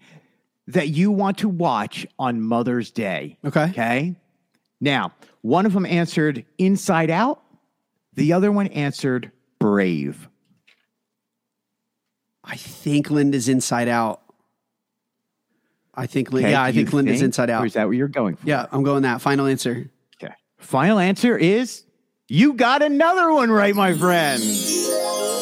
[0.67, 3.37] that you want to watch on Mother's Day.
[3.43, 3.63] Okay.
[3.71, 4.15] Okay.
[4.79, 7.41] Now, one of them answered Inside Out.
[8.13, 10.29] The other one answered Brave.
[12.43, 14.21] I think Linda's Inside Out.
[15.99, 16.31] I think.
[16.31, 17.65] Lin- Okay, yeah, I do you think Linda's Inside Or Out.
[17.67, 18.47] is that what you're going for?
[18.47, 19.21] Yeah, I'm going that.
[19.21, 19.89] Final answer.
[20.23, 20.33] Okay.
[20.57, 21.83] Final answer is
[22.27, 24.41] you got another one right, my friend.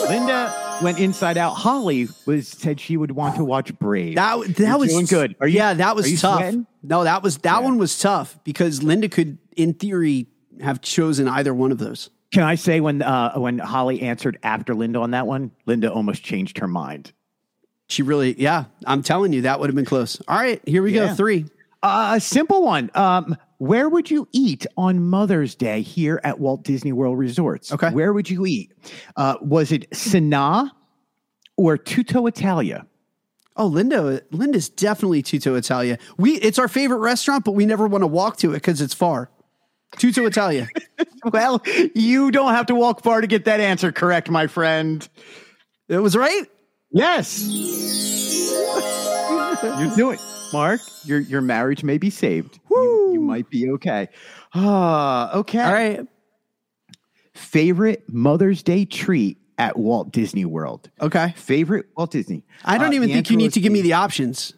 [0.10, 1.54] Linda went inside out.
[1.56, 4.16] Holly was said she would want to watch Brave.
[4.16, 5.36] That that You're was doing good.
[5.40, 6.40] Are you, yeah, that was are you tough.
[6.40, 6.68] sweating?
[6.84, 10.28] No, that was that one was tough because Linda could, in theory,
[10.62, 12.10] have chosen either one of those.
[12.32, 16.24] Can I say when uh, when Holly answered after Linda on that one, Linda almost
[16.24, 17.12] changed her mind.
[17.88, 20.22] She really, yeah, I'm telling you, that would have been close.
[20.28, 21.06] All right, here we go.
[21.06, 21.16] Yeah.
[21.16, 21.46] Three.
[21.82, 22.92] Uh, a simple one.
[22.96, 27.72] Um, where would you eat on Mother's Day here at Walt Disney World Resorts?
[27.72, 27.90] Okay.
[27.92, 28.74] Where would you eat?
[29.16, 30.70] Uh, was it Sanaa
[31.56, 32.86] or Tutto Italia?
[33.56, 35.98] Oh, Linda, Linda's definitely Tutto Italia.
[36.18, 38.94] We, it's our favorite restaurant, but we never want to walk to it because it's
[38.94, 39.32] far.
[39.98, 40.68] Tutto Italia.
[41.26, 41.62] Well,
[41.94, 45.06] you don't have to walk far to get that answer correct, my friend.
[45.90, 46.44] it was right.
[46.98, 47.44] Yes.
[49.80, 50.20] You're doing
[50.54, 52.60] Mark, your your marriage may be saved.
[52.72, 54.08] You, you might be okay.
[54.54, 55.62] Ah, okay.
[55.62, 56.08] All right.
[57.34, 60.90] Favorite Mother's Day treat at Walt Disney World.
[61.02, 61.34] Okay.
[61.36, 62.44] Favorite Walt Disney.
[62.64, 64.54] I don't Uh, even think you need to give me the- options.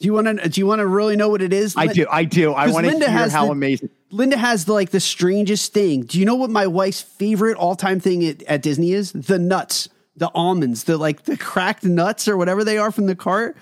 [0.00, 0.48] Do you want to?
[0.48, 1.74] Do you want to really know what it is?
[1.76, 2.06] I do.
[2.10, 2.52] I do.
[2.52, 3.90] I want to hear has how the- amazing.
[4.10, 6.02] Linda has the, like the strangest thing.
[6.02, 9.12] Do you know what my wife's favorite all time thing at, at Disney is?
[9.12, 13.16] The nuts, the almonds, the like the cracked nuts or whatever they are from the
[13.16, 13.56] cart.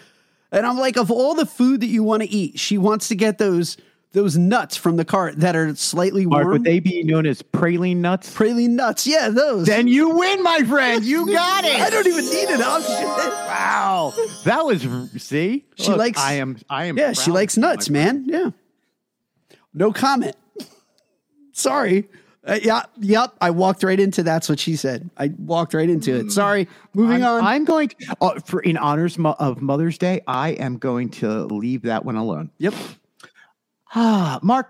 [0.51, 3.15] And I'm like, of all the food that you want to eat, she wants to
[3.15, 3.77] get those
[4.13, 6.53] those nuts from the cart that are slightly Mark, warm.
[6.53, 8.35] would they be known as praline nuts?
[8.35, 9.67] praline nuts, yeah, those.
[9.67, 11.05] then you win, my friend.
[11.05, 11.79] You got it.
[11.79, 13.05] I don't even need an option.
[13.05, 14.87] Wow, that was
[15.23, 15.67] see.
[15.75, 16.57] She Look, likes- I am.
[16.71, 16.97] I am.
[16.97, 18.25] Yeah, she likes nuts, man.
[18.27, 18.51] Yeah.
[19.75, 20.37] No comment.
[21.53, 22.09] Sorry.
[22.49, 23.35] Uh, yeah, yep.
[23.41, 25.11] I walked right into that's what she said.
[25.19, 26.33] I walked right into it.
[26.33, 26.67] Sorry.
[26.95, 27.45] Moving I'm, on.
[27.45, 30.23] I'm going to, uh, for in honors mo- of Mother's Day.
[30.27, 32.51] I am going to leave that one alone.
[32.59, 32.73] yep.
[33.95, 34.69] Ah, Mark.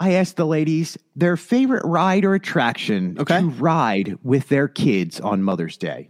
[0.00, 3.40] I asked the ladies their favorite ride or attraction Okay.
[3.40, 6.08] to ride with their kids on Mother's Day.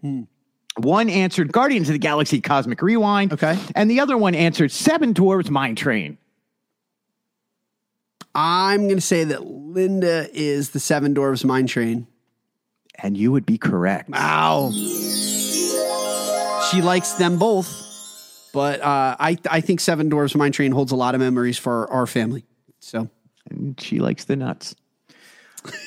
[0.77, 3.33] One answered Guardians of the Galaxy Cosmic Rewind.
[3.33, 3.59] Okay.
[3.75, 6.19] And the other one answered Seven Dwarves Mine Train.
[8.35, 12.07] I'm going to say that Linda is the Seven Dwarves Mine Train.
[12.97, 14.11] And you would be correct.
[14.11, 14.71] Wow.
[16.71, 20.97] She likes them both, but uh, I I think Seven Dwarves Mine Train holds a
[20.97, 22.45] lot of memories for our family.
[22.81, 23.09] So
[23.49, 24.75] And she likes the nuts.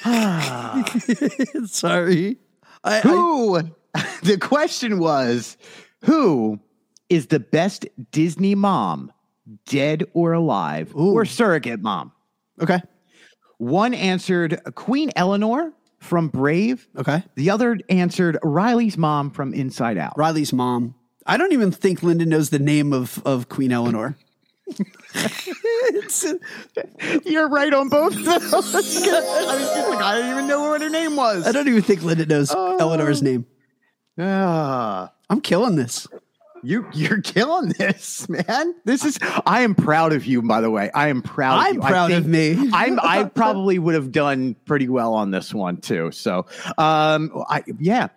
[1.65, 2.37] sorry.
[2.83, 3.61] I, I, Who?
[4.23, 5.57] the question was
[6.05, 6.59] who
[7.09, 9.11] is the best Disney mom,
[9.65, 12.11] dead or alive, or surrogate mom?
[12.61, 12.81] Okay.
[13.57, 16.87] One answered Queen Elinor from Brave.
[16.97, 17.23] Okay.
[17.35, 20.17] The other answered Riley's mom from Inside Out.
[20.17, 20.95] Riley's mom.
[21.25, 24.17] I don't even think Linda knows the name of, of Queen Elinor.
[27.25, 28.27] You're right on both of.
[28.27, 31.45] I was just like, I don't even know what her name was.
[31.45, 33.45] I don't even think Linda knows Elinor's name.
[34.17, 35.11] Ah.
[35.29, 36.07] I'm killing this.
[36.63, 38.75] You you're killing this, man.
[38.85, 40.91] This is I am proud of you, by the way.
[40.93, 41.81] I am proud of I'm you.
[41.81, 42.69] Proud of me.
[42.73, 46.11] I'm I probably would have done pretty well on this one too.
[46.11, 46.45] So
[46.77, 48.07] um I yeah.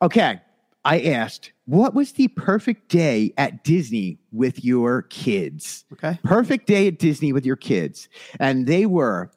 [0.00, 0.40] Okay.
[0.84, 5.84] I asked, what was the perfect day at Disney with your kids?
[5.92, 6.18] Okay.
[6.24, 8.08] Perfect day at Disney with your kids.
[8.40, 9.30] And they were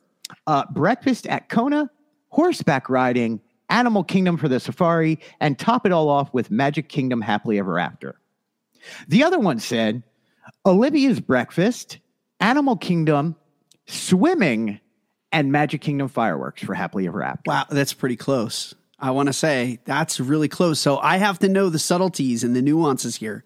[0.47, 1.89] uh, breakfast at Kona,
[2.29, 3.39] horseback riding,
[3.69, 7.77] Animal Kingdom for the safari, and top it all off with Magic Kingdom Happily Ever
[7.79, 8.19] After.
[9.07, 10.03] The other one said
[10.65, 11.99] Olivia's breakfast,
[12.39, 13.35] Animal Kingdom,
[13.87, 14.79] swimming,
[15.31, 17.41] and Magic Kingdom fireworks for Happily Ever After.
[17.49, 18.73] Wow, that's pretty close.
[18.99, 20.79] I want to say that's really close.
[20.79, 23.43] So I have to know the subtleties and the nuances here.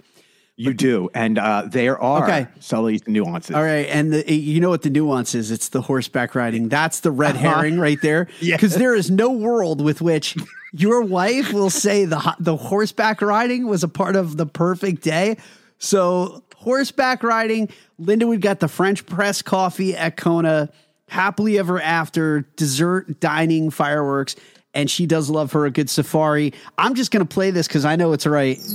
[0.55, 2.47] You do, and uh, there are Okay.
[2.59, 3.55] subtleties and nuances.
[3.55, 5.51] All right, and the, you know what the nuance is?
[5.51, 6.67] It's the horseback riding.
[6.67, 8.27] That's the red herring right there.
[8.41, 8.57] Yes.
[8.59, 10.35] Because there is no world with which
[10.71, 15.37] your wife will say the the horseback riding was a part of the perfect day.
[15.79, 20.69] So horseback riding, Linda would got the French press coffee at Kona,
[21.07, 24.35] happily ever after, dessert, dining, fireworks,
[24.73, 26.53] and she does love her a good safari.
[26.77, 28.59] I'm just gonna play this because I know it's right.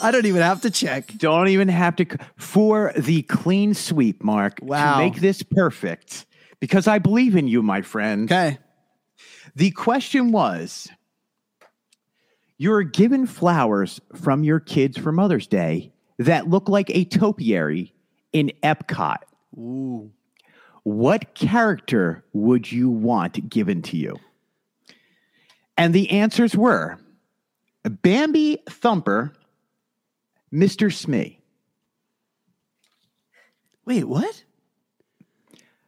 [0.00, 1.12] I don't even have to check.
[1.18, 4.58] Don't even have to for the clean sweep, Mark.
[4.62, 4.98] Wow.
[4.98, 6.24] To make this perfect,
[6.60, 8.30] because I believe in you, my friend.
[8.30, 8.58] Okay.
[9.58, 10.88] The question was
[12.58, 17.92] You're given flowers from your kids for Mother's Day that look like a topiary
[18.32, 19.16] in Epcot.
[19.56, 20.12] Ooh.
[20.84, 24.20] What character would you want given to you?
[25.76, 27.00] And the answers were
[27.82, 29.32] Bambi Thumper,
[30.54, 30.92] Mr.
[30.92, 31.40] Smee.
[33.84, 34.44] Wait, what?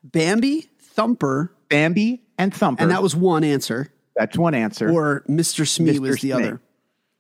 [0.03, 2.83] Bambi, Thumper, Bambi and Thumper.
[2.83, 3.89] and that was one answer.
[4.17, 4.91] That's one answer.
[4.91, 5.67] or Mr.
[5.67, 6.01] Smee Mr.
[6.01, 6.33] was the Smee.
[6.33, 6.61] other.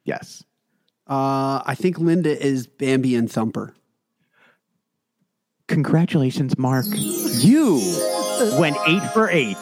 [0.05, 0.45] yes.
[1.07, 3.75] Uh, I think Linda is Bambi and Thumper.
[5.67, 6.87] Congratulations, Mark.
[6.91, 7.81] You
[8.59, 9.57] went eight for eight.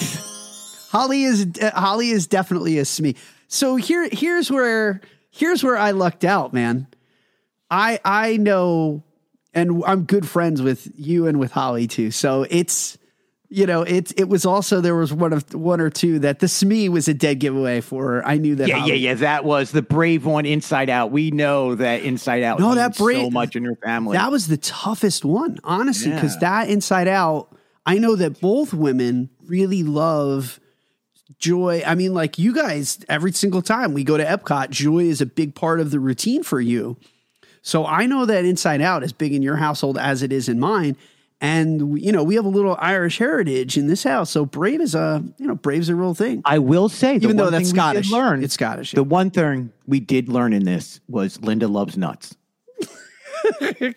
[0.90, 3.14] Holly is uh, Holly is definitely a Smee.
[3.47, 6.86] So here here's where here's where I lucked out, man.
[7.70, 9.02] I I know
[9.52, 12.10] and I'm good friends with you and with Holly too.
[12.10, 12.97] So it's
[13.50, 16.48] you know, it's it was also there was one of one or two that the
[16.48, 18.04] Smee was a dead giveaway for.
[18.12, 18.26] her.
[18.26, 18.68] I knew that.
[18.68, 19.14] Yeah, Holly- yeah, yeah.
[19.14, 21.10] That was the brave one, Inside Out.
[21.10, 22.60] We know that Inside Out.
[22.60, 24.16] No, that brave- so much in your family.
[24.18, 26.40] That was the toughest one, honestly, because Yeah.
[26.64, 27.48] that Inside Out,
[27.86, 30.60] I know that both women really love
[31.38, 31.82] joy.
[31.86, 35.26] I mean, like you guys, every single time we go to Epcot, joy is a
[35.26, 36.96] big part of the routine for you.
[37.62, 40.58] So I know that Inside Out is big in your household as it is in
[40.60, 40.96] mine.
[41.40, 44.31] And you know, we have a little Irish heritage in this house.
[44.31, 46.43] So brave is a, you know, brave's a real thing.
[46.44, 48.10] I will say, Even though that's Scottish.
[48.10, 49.06] learn, It's Scottish, The yeah.
[49.06, 52.35] one thing we did learn in this was Linda loves nuts.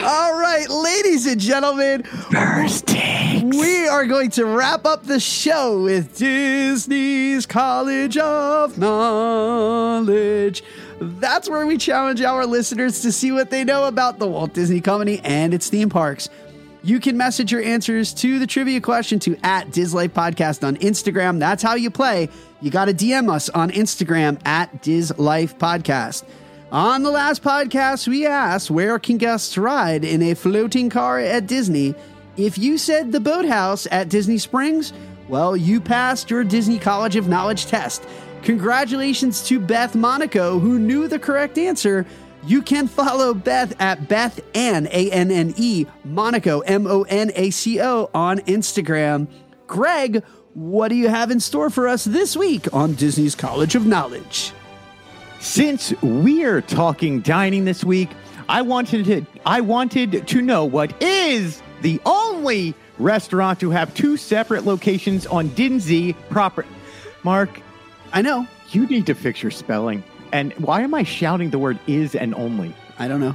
[0.00, 2.90] All right, ladies and gentlemen, First
[3.42, 10.62] We are going to wrap up the show with Disney's College of Knowledge.
[11.00, 14.80] That's where we challenge our listeners to see what they know about the Walt Disney
[14.80, 16.28] Company and its theme parks.
[16.82, 21.38] You can message your answers to the trivia question to at DisLife Podcast on Instagram.
[21.38, 22.28] That's how you play.
[22.60, 26.24] You got to DM us on Instagram at DisLife Podcast.
[26.70, 31.46] On the last podcast, we asked where can guests ride in a floating car at
[31.46, 31.94] Disney?
[32.36, 34.92] If you said the boathouse at Disney Springs,
[35.28, 38.04] well, you passed your Disney College of Knowledge test.
[38.42, 42.06] Congratulations to Beth Monaco, who knew the correct answer.
[42.44, 47.30] You can follow Beth at Beth Anne, A N N E, Monaco, M O N
[47.34, 49.28] A C O, on Instagram.
[49.66, 50.24] Greg,
[50.54, 54.52] what do you have in store for us this week on Disney's College of Knowledge?
[55.40, 58.10] Since we're talking dining this week,
[58.48, 64.16] I wanted to I wanted to know what is the only restaurant to have two
[64.16, 66.64] separate locations on Dinzy proper.
[67.22, 67.60] Mark,
[68.12, 68.46] I know.
[68.70, 70.02] you need to fix your spelling.
[70.32, 72.74] And why am I shouting the word is and only?
[72.98, 73.34] I don't know.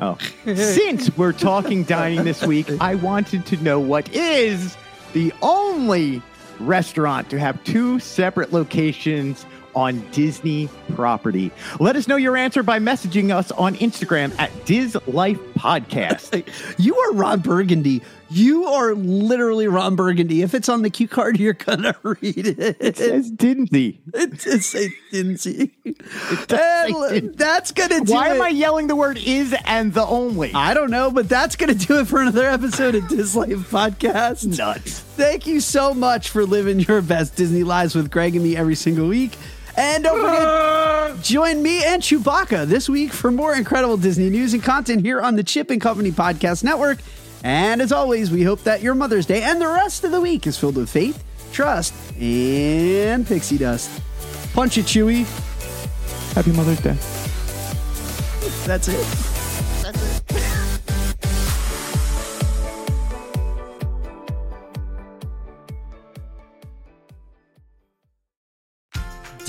[0.00, 0.18] Oh.
[0.54, 4.76] Since we're talking dining this week, I wanted to know what is
[5.12, 6.22] the only
[6.58, 11.52] restaurant to have two separate locations on Disney property.
[11.78, 16.44] Let us know your answer by messaging us on Instagram at Diz Life Podcast.
[16.78, 18.02] You are Ron Burgundy.
[18.32, 20.42] You are literally Ron Burgundy.
[20.42, 22.76] If it's on the cue card, you're gonna read it.
[22.80, 24.00] It says Disney.
[24.14, 25.72] It just say Dinzy.
[26.46, 28.36] does say Din- that's gonna do Why it.
[28.36, 30.52] am I yelling the word is and the only?
[30.54, 34.56] I don't know, but that's gonna do it for another episode of DisLife Podcast.
[34.56, 35.00] Nuts.
[35.00, 38.76] Thank you so much for living your best Disney lives with Greg and me every
[38.76, 39.36] single week.
[39.76, 44.62] And don't forget, join me and Chewbacca this week for more incredible Disney news and
[44.62, 46.98] content here on the Chip and Company Podcast Network.
[47.42, 50.46] And as always, we hope that your Mother's Day and the rest of the week
[50.46, 53.90] is filled with faith, trust, and pixie dust.
[54.52, 55.24] Punch it, Chewy.
[56.34, 56.96] Happy Mother's Day.
[58.66, 59.06] That's it.
[59.82, 60.20] That's it.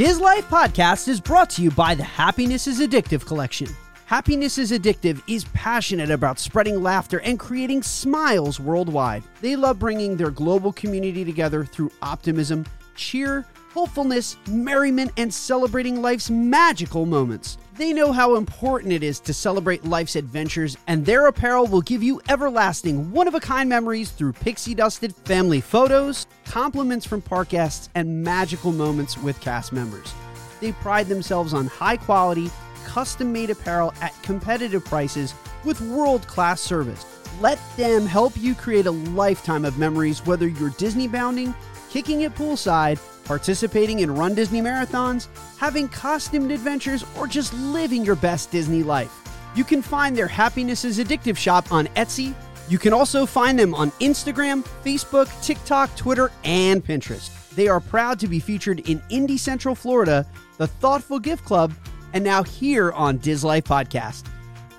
[0.01, 3.67] DisLife Podcast is brought to you by the Happiness is Addictive collection.
[4.11, 9.23] Happiness is Addictive is passionate about spreading laughter and creating smiles worldwide.
[9.39, 16.29] They love bringing their global community together through optimism, cheer, hopefulness, merriment, and celebrating life's
[16.29, 17.57] magical moments.
[17.77, 22.03] They know how important it is to celebrate life's adventures, and their apparel will give
[22.03, 27.47] you everlasting, one of a kind memories through pixie dusted family photos, compliments from park
[27.47, 30.13] guests, and magical moments with cast members.
[30.59, 32.51] They pride themselves on high quality,
[32.91, 37.05] custom made apparel at competitive prices with world class service.
[37.39, 41.55] Let them help you create a lifetime of memories, whether you're Disney bounding,
[41.89, 48.17] kicking it poolside, participating in Run Disney marathons, having costumed adventures, or just living your
[48.17, 49.13] best Disney life.
[49.55, 52.33] You can find their Happiness is Addictive shop on Etsy.
[52.67, 57.31] You can also find them on Instagram, Facebook, TikTok, Twitter, and Pinterest.
[57.51, 60.27] They are proud to be featured in Indy Central Florida,
[60.57, 61.73] the Thoughtful Gift Club,
[62.13, 64.25] and now here on DisLife Podcast.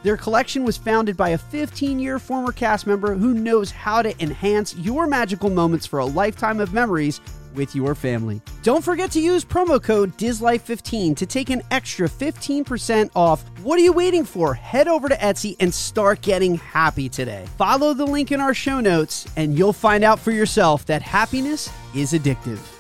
[0.02, 4.22] Their collection was founded by a 15 year former cast member who knows how to
[4.22, 7.20] enhance your magical moments for a lifetime of memories
[7.54, 8.40] with your family.
[8.62, 13.44] Don't forget to use promo code DISLIFE15 to take an extra 15% off.
[13.62, 14.54] What are you waiting for?
[14.54, 17.46] Head over to Etsy and start getting happy today.
[17.58, 21.70] Follow the link in our show notes, and you'll find out for yourself that happiness
[21.94, 22.71] is addictive.